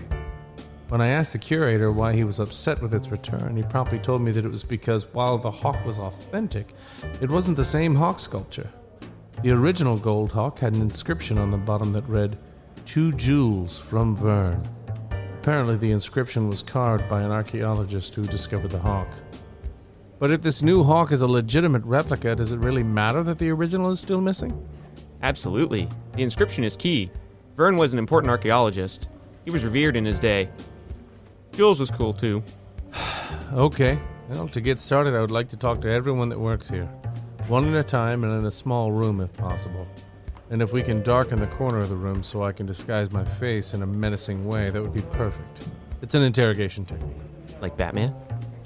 When 0.88 1.02
I 1.02 1.08
asked 1.08 1.34
the 1.34 1.40
curator 1.40 1.92
why 1.92 2.14
he 2.14 2.24
was 2.24 2.40
upset 2.40 2.82
with 2.82 2.94
its 2.94 3.10
return, 3.10 3.58
he 3.58 3.64
promptly 3.64 4.00
told 4.00 4.22
me 4.22 4.32
that 4.32 4.46
it 4.46 4.50
was 4.50 4.64
because 4.64 5.14
while 5.14 5.38
the 5.38 5.52
hawk 5.52 5.86
was 5.86 6.00
authentic, 6.00 6.74
it 7.20 7.30
wasn't 7.30 7.58
the 7.58 7.66
same 7.66 7.94
hawk 7.94 8.18
sculpture. 8.18 8.70
The 9.44 9.52
original 9.52 9.98
gold 9.98 10.32
hawk 10.32 10.60
had 10.60 10.74
an 10.74 10.82
inscription 10.82 11.38
on 11.38 11.52
the 11.52 11.58
bottom 11.58 11.92
that 11.92 12.08
read, 12.08 12.38
Two 12.86 13.12
jewels 13.12 13.78
from 13.78 14.16
Vern. 14.16 14.64
Apparently, 15.42 15.76
the 15.76 15.92
inscription 15.92 16.48
was 16.48 16.64
carved 16.64 17.10
by 17.10 17.24
an 17.24 17.32
archaeologist 17.32 18.16
who 18.16 18.24
discovered 18.24 18.72
the 18.72 18.80
hawk. 18.80 19.10
But 20.18 20.32
if 20.32 20.42
this 20.42 20.64
new 20.64 20.86
hawk 20.86 21.12
is 21.12 21.24
a 21.24 21.28
legitimate 21.28 21.84
replica, 21.84 22.36
does 22.38 22.54
it 22.54 22.60
really 22.60 22.84
matter 22.84 23.22
that 23.24 23.38
the 23.38 23.50
original 23.50 23.92
is 23.92 24.00
still 24.00 24.22
missing? 24.22 24.66
Absolutely. 25.24 25.90
The 26.16 26.24
inscription 26.24 26.64
is 26.64 26.78
key. 26.78 27.12
Vern 27.58 27.76
was 27.76 27.92
an 27.92 27.98
important 27.98 28.30
archaeologist. 28.30 29.10
He 29.44 29.50
was 29.50 29.64
revered 29.64 29.98
in 29.98 30.06
his 30.06 30.20
day. 30.20 30.48
Jules 31.54 31.80
was 31.80 31.92
cool 31.92 32.14
too. 32.14 32.44
Okay. 33.54 33.98
Well, 34.30 34.50
to 34.50 34.60
get 34.60 34.78
started, 34.78 35.16
I 35.16 35.22
would 35.22 35.32
like 35.32 35.48
to 35.50 35.58
talk 35.58 35.80
to 35.82 35.90
everyone 35.90 36.28
that 36.30 36.40
works 36.40 36.70
here. 36.70 36.86
One 37.48 37.74
at 37.74 37.80
a 37.80 37.84
time 37.84 38.26
and 38.26 38.38
in 38.38 38.46
a 38.46 38.52
small 38.52 38.92
room 38.92 39.22
if 39.22 39.32
possible. 39.38 39.88
And 40.50 40.62
if 40.62 40.74
we 40.74 40.84
can 40.84 41.02
darken 41.02 41.40
the 41.40 41.48
corner 41.48 41.80
of 41.80 41.88
the 41.88 41.96
room 41.96 42.24
so 42.24 42.44
I 42.44 42.52
can 42.52 42.66
disguise 42.66 43.14
my 43.14 43.24
face 43.24 43.74
in 43.74 43.84
a 43.84 43.88
menacing 43.88 44.44
way, 44.44 44.70
that 44.70 44.82
would 44.82 44.94
be 44.94 45.02
perfect. 45.02 45.70
It's 46.02 46.14
an 46.14 46.24
interrogation 46.24 46.84
technique. 46.84 47.16
Like 47.62 47.78
Batman? 47.78 48.14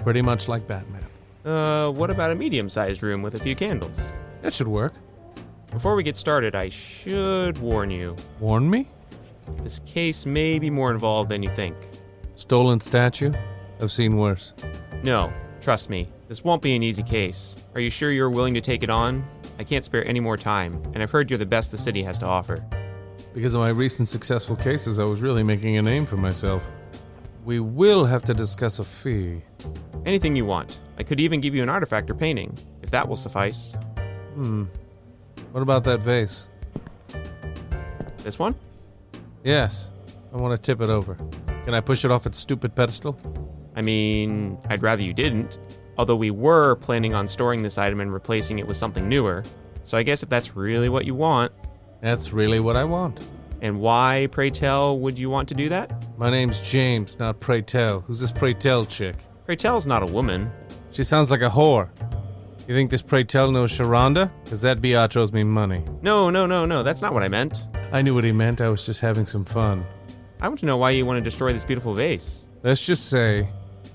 Pretty 0.00 0.20
much 0.20 0.48
like 0.48 0.66
Batman. 0.66 1.04
Uh, 1.44 1.92
what 1.92 2.10
about 2.10 2.32
a 2.32 2.34
medium 2.34 2.68
sized 2.68 3.04
room 3.04 3.22
with 3.22 3.36
a 3.36 3.38
few 3.38 3.54
candles? 3.54 4.00
That 4.40 4.52
should 4.52 4.68
work. 4.68 4.94
Before 5.72 5.96
we 5.96 6.02
get 6.02 6.18
started, 6.18 6.54
I 6.54 6.68
should 6.68 7.56
warn 7.56 7.90
you. 7.90 8.14
Warn 8.40 8.68
me? 8.68 8.88
This 9.62 9.78
case 9.86 10.26
may 10.26 10.58
be 10.58 10.68
more 10.68 10.90
involved 10.90 11.30
than 11.30 11.42
you 11.42 11.48
think. 11.48 11.74
Stolen 12.34 12.78
statue? 12.78 13.32
I've 13.80 13.90
seen 13.90 14.18
worse. 14.18 14.52
No, 15.02 15.32
trust 15.62 15.88
me, 15.88 16.08
this 16.28 16.44
won't 16.44 16.60
be 16.60 16.76
an 16.76 16.82
easy 16.82 17.02
case. 17.02 17.56
Are 17.74 17.80
you 17.80 17.88
sure 17.88 18.12
you're 18.12 18.28
willing 18.28 18.52
to 18.52 18.60
take 18.60 18.82
it 18.82 18.90
on? 18.90 19.24
I 19.58 19.64
can't 19.64 19.82
spare 19.82 20.06
any 20.06 20.20
more 20.20 20.36
time, 20.36 20.74
and 20.92 21.02
I've 21.02 21.10
heard 21.10 21.30
you're 21.30 21.38
the 21.38 21.46
best 21.46 21.70
the 21.70 21.78
city 21.78 22.02
has 22.02 22.18
to 22.18 22.26
offer. 22.26 22.62
Because 23.32 23.54
of 23.54 23.62
my 23.62 23.70
recent 23.70 24.08
successful 24.08 24.56
cases, 24.56 24.98
I 24.98 25.04
was 25.04 25.22
really 25.22 25.42
making 25.42 25.78
a 25.78 25.82
name 25.82 26.04
for 26.04 26.18
myself. 26.18 26.62
We 27.46 27.60
will 27.60 28.04
have 28.04 28.22
to 28.26 28.34
discuss 28.34 28.78
a 28.78 28.84
fee. 28.84 29.42
Anything 30.04 30.36
you 30.36 30.44
want. 30.44 30.80
I 30.98 31.02
could 31.02 31.18
even 31.18 31.40
give 31.40 31.54
you 31.54 31.62
an 31.62 31.70
artifact 31.70 32.10
or 32.10 32.14
painting, 32.14 32.56
if 32.82 32.90
that 32.90 33.08
will 33.08 33.16
suffice. 33.16 33.74
Hmm. 34.34 34.64
What 35.52 35.60
about 35.60 35.84
that 35.84 36.00
vase? 36.00 36.48
This 38.18 38.38
one? 38.38 38.54
Yes. 39.44 39.90
I 40.32 40.38
want 40.38 40.56
to 40.56 40.62
tip 40.62 40.80
it 40.80 40.88
over. 40.88 41.18
Can 41.64 41.74
I 41.74 41.80
push 41.80 42.06
it 42.06 42.10
off 42.10 42.26
its 42.26 42.38
stupid 42.38 42.74
pedestal? 42.74 43.18
I 43.76 43.82
mean, 43.82 44.56
I'd 44.70 44.82
rather 44.82 45.02
you 45.02 45.12
didn't. 45.12 45.58
Although 45.98 46.16
we 46.16 46.30
were 46.30 46.76
planning 46.76 47.12
on 47.12 47.28
storing 47.28 47.62
this 47.62 47.76
item 47.76 48.00
and 48.00 48.10
replacing 48.10 48.60
it 48.60 48.66
with 48.66 48.78
something 48.78 49.10
newer. 49.10 49.42
So 49.84 49.98
I 49.98 50.02
guess 50.02 50.22
if 50.22 50.30
that's 50.30 50.56
really 50.56 50.88
what 50.88 51.04
you 51.04 51.14
want. 51.14 51.52
That's 52.00 52.32
really 52.32 52.58
what 52.58 52.76
I 52.76 52.84
want. 52.84 53.28
And 53.60 53.78
why, 53.78 54.28
pray 54.30 54.48
tell, 54.48 54.98
would 55.00 55.18
you 55.18 55.28
want 55.28 55.50
to 55.50 55.54
do 55.54 55.68
that? 55.68 56.18
My 56.18 56.30
name's 56.30 56.60
James, 56.60 57.18
not 57.18 57.40
Pray 57.40 57.60
Tell. 57.60 58.00
Who's 58.00 58.20
this 58.20 58.32
Pray 58.32 58.54
Tell 58.54 58.86
chick? 58.86 59.16
Pray 59.44 59.56
tell's 59.56 59.86
not 59.86 60.02
a 60.02 60.06
woman. 60.06 60.50
She 60.92 61.02
sounds 61.04 61.30
like 61.30 61.42
a 61.42 61.50
whore. 61.50 61.90
You 62.68 62.74
think 62.74 62.90
this 62.90 63.02
Pray 63.02 63.24
Tell 63.24 63.50
knows 63.50 63.76
Sharonda? 63.76 64.30
Because 64.44 64.60
that 64.60 64.80
biatch 64.80 65.16
owes 65.16 65.32
me 65.32 65.42
money. 65.42 65.82
No, 66.00 66.30
no, 66.30 66.46
no, 66.46 66.64
no, 66.64 66.84
that's 66.84 67.02
not 67.02 67.12
what 67.12 67.24
I 67.24 67.28
meant. 67.28 67.64
I 67.90 68.02
knew 68.02 68.14
what 68.14 68.22
he 68.22 68.30
meant. 68.30 68.60
I 68.60 68.68
was 68.68 68.86
just 68.86 69.00
having 69.00 69.26
some 69.26 69.44
fun. 69.44 69.84
I 70.40 70.46
want 70.46 70.60
to 70.60 70.66
know 70.66 70.76
why 70.76 70.90
you 70.90 71.04
want 71.04 71.16
to 71.16 71.20
destroy 71.20 71.52
this 71.52 71.64
beautiful 71.64 71.92
vase. 71.92 72.46
Let's 72.62 72.84
just 72.86 73.08
say 73.08 73.48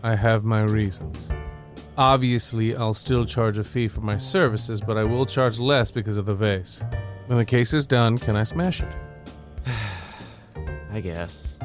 I 0.03 0.15
have 0.15 0.43
my 0.43 0.63
reasons. 0.63 1.29
Obviously, 1.97 2.75
I'll 2.75 2.93
still 2.93 3.25
charge 3.25 3.57
a 3.57 3.63
fee 3.63 3.87
for 3.87 4.01
my 4.01 4.17
services, 4.17 4.81
but 4.81 4.97
I 4.97 5.03
will 5.03 5.25
charge 5.25 5.59
less 5.59 5.89
because 5.89 6.17
of 6.17 6.25
the 6.25 6.35
vase. 6.35 6.83
When 7.27 7.37
the 7.37 7.45
case 7.45 7.73
is 7.73 7.87
done, 7.87 8.17
can 8.17 8.35
I 8.35 8.43
smash 8.43 8.81
it? 8.81 8.95
I 10.91 10.99
guess. 10.99 11.57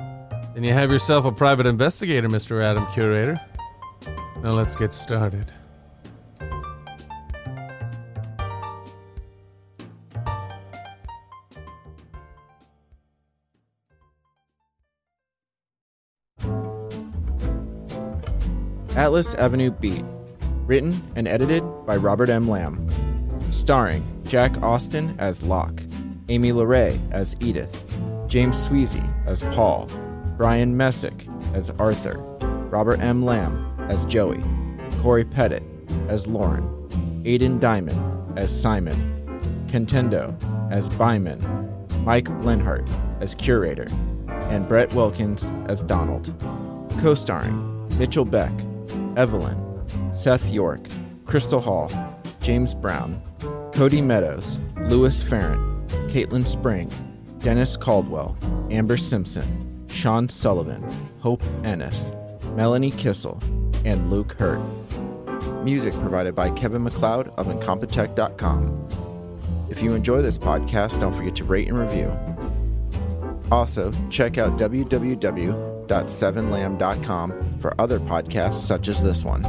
Then 0.54 0.62
you 0.62 0.72
have 0.72 0.92
yourself 0.92 1.24
a 1.24 1.32
private 1.32 1.66
investigator, 1.66 2.28
Mr. 2.28 2.62
Adam 2.62 2.86
Curator. 2.92 3.40
Now 4.42 4.52
let's 4.52 4.76
get 4.76 4.94
started. 4.94 5.52
Atlas 19.02 19.34
Avenue 19.34 19.72
Beat. 19.72 20.04
Written 20.64 21.02
and 21.16 21.26
edited 21.26 21.64
by 21.84 21.96
Robert 21.96 22.28
M. 22.28 22.48
Lamb. 22.48 22.88
Starring 23.50 24.04
Jack 24.28 24.62
Austin 24.62 25.16
as 25.18 25.42
Locke, 25.42 25.82
Amy 26.28 26.52
LeRae 26.52 27.00
as 27.10 27.34
Edith, 27.40 27.82
James 28.28 28.56
Sweezy 28.56 29.02
as 29.26 29.42
Paul, 29.54 29.88
Brian 30.36 30.76
Messick 30.76 31.26
as 31.52 31.70
Arthur, 31.80 32.16
Robert 32.70 33.00
M. 33.00 33.24
Lamb 33.24 33.74
as 33.90 34.04
Joey, 34.04 34.40
Corey 35.00 35.24
Pettit 35.24 35.64
as 36.06 36.28
Lauren, 36.28 36.64
Aidan 37.24 37.58
Diamond 37.58 38.38
as 38.38 38.56
Simon, 38.56 38.94
Contendo 39.66 40.32
as 40.70 40.88
Byman, 40.90 41.40
Mike 42.04 42.28
Lenhart 42.44 42.88
as 43.18 43.34
Curator, 43.34 43.88
and 44.28 44.68
Brett 44.68 44.94
Wilkins 44.94 45.50
as 45.66 45.82
Donald. 45.82 46.32
Co 47.00 47.16
starring 47.16 47.88
Mitchell 47.98 48.24
Beck, 48.24 48.52
Evelyn, 49.16 49.84
Seth 50.14 50.50
York, 50.50 50.80
Crystal 51.26 51.60
Hall, 51.60 51.90
James 52.40 52.74
Brown, 52.74 53.22
Cody 53.72 54.00
Meadows, 54.00 54.58
Louis 54.82 55.22
Farrant, 55.22 55.88
Caitlin 56.08 56.46
Spring, 56.46 56.90
Dennis 57.38 57.76
Caldwell, 57.76 58.36
Amber 58.70 58.96
Simpson, 58.96 59.86
Sean 59.88 60.28
Sullivan, 60.28 60.84
Hope 61.20 61.42
Ennis, 61.64 62.12
Melanie 62.54 62.90
Kissel, 62.90 63.40
and 63.84 64.10
Luke 64.10 64.32
Hurt. 64.34 64.60
Music 65.64 65.92
provided 65.94 66.34
by 66.34 66.50
Kevin 66.50 66.82
MacLeod 66.82 67.28
of 67.36 67.46
Incompetech.com. 67.46 68.88
If 69.70 69.82
you 69.82 69.94
enjoy 69.94 70.20
this 70.22 70.38
podcast, 70.38 71.00
don't 71.00 71.14
forget 71.14 71.34
to 71.36 71.44
rate 71.44 71.68
and 71.68 71.78
review. 71.78 72.10
Also, 73.50 73.92
check 74.10 74.38
out 74.38 74.58
www.sevenlamb.com 75.92 77.58
for 77.60 77.74
other 77.80 78.00
podcasts 78.00 78.62
such 78.62 78.88
as 78.88 79.02
this 79.02 79.24
one. 79.24 79.42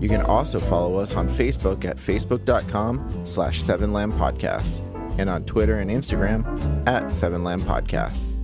You 0.00 0.08
can 0.08 0.22
also 0.22 0.58
follow 0.58 0.96
us 0.96 1.14
on 1.14 1.28
Facebook 1.28 1.84
at 1.84 1.98
facebook.com 1.98 3.26
slash 3.26 3.62
7lambpodcasts 3.62 4.80
and 5.18 5.28
on 5.28 5.44
Twitter 5.44 5.78
and 5.78 5.90
Instagram 5.90 6.44
at 6.86 7.04
7lambpodcasts. 7.04 8.39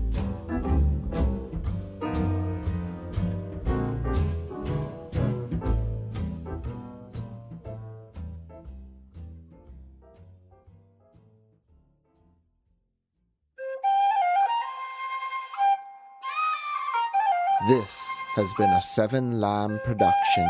This 17.68 17.98
has 18.36 18.46
been 18.54 18.70
a 18.70 18.80
Seven 18.80 19.40
Lamb 19.40 19.80
production. 19.82 20.46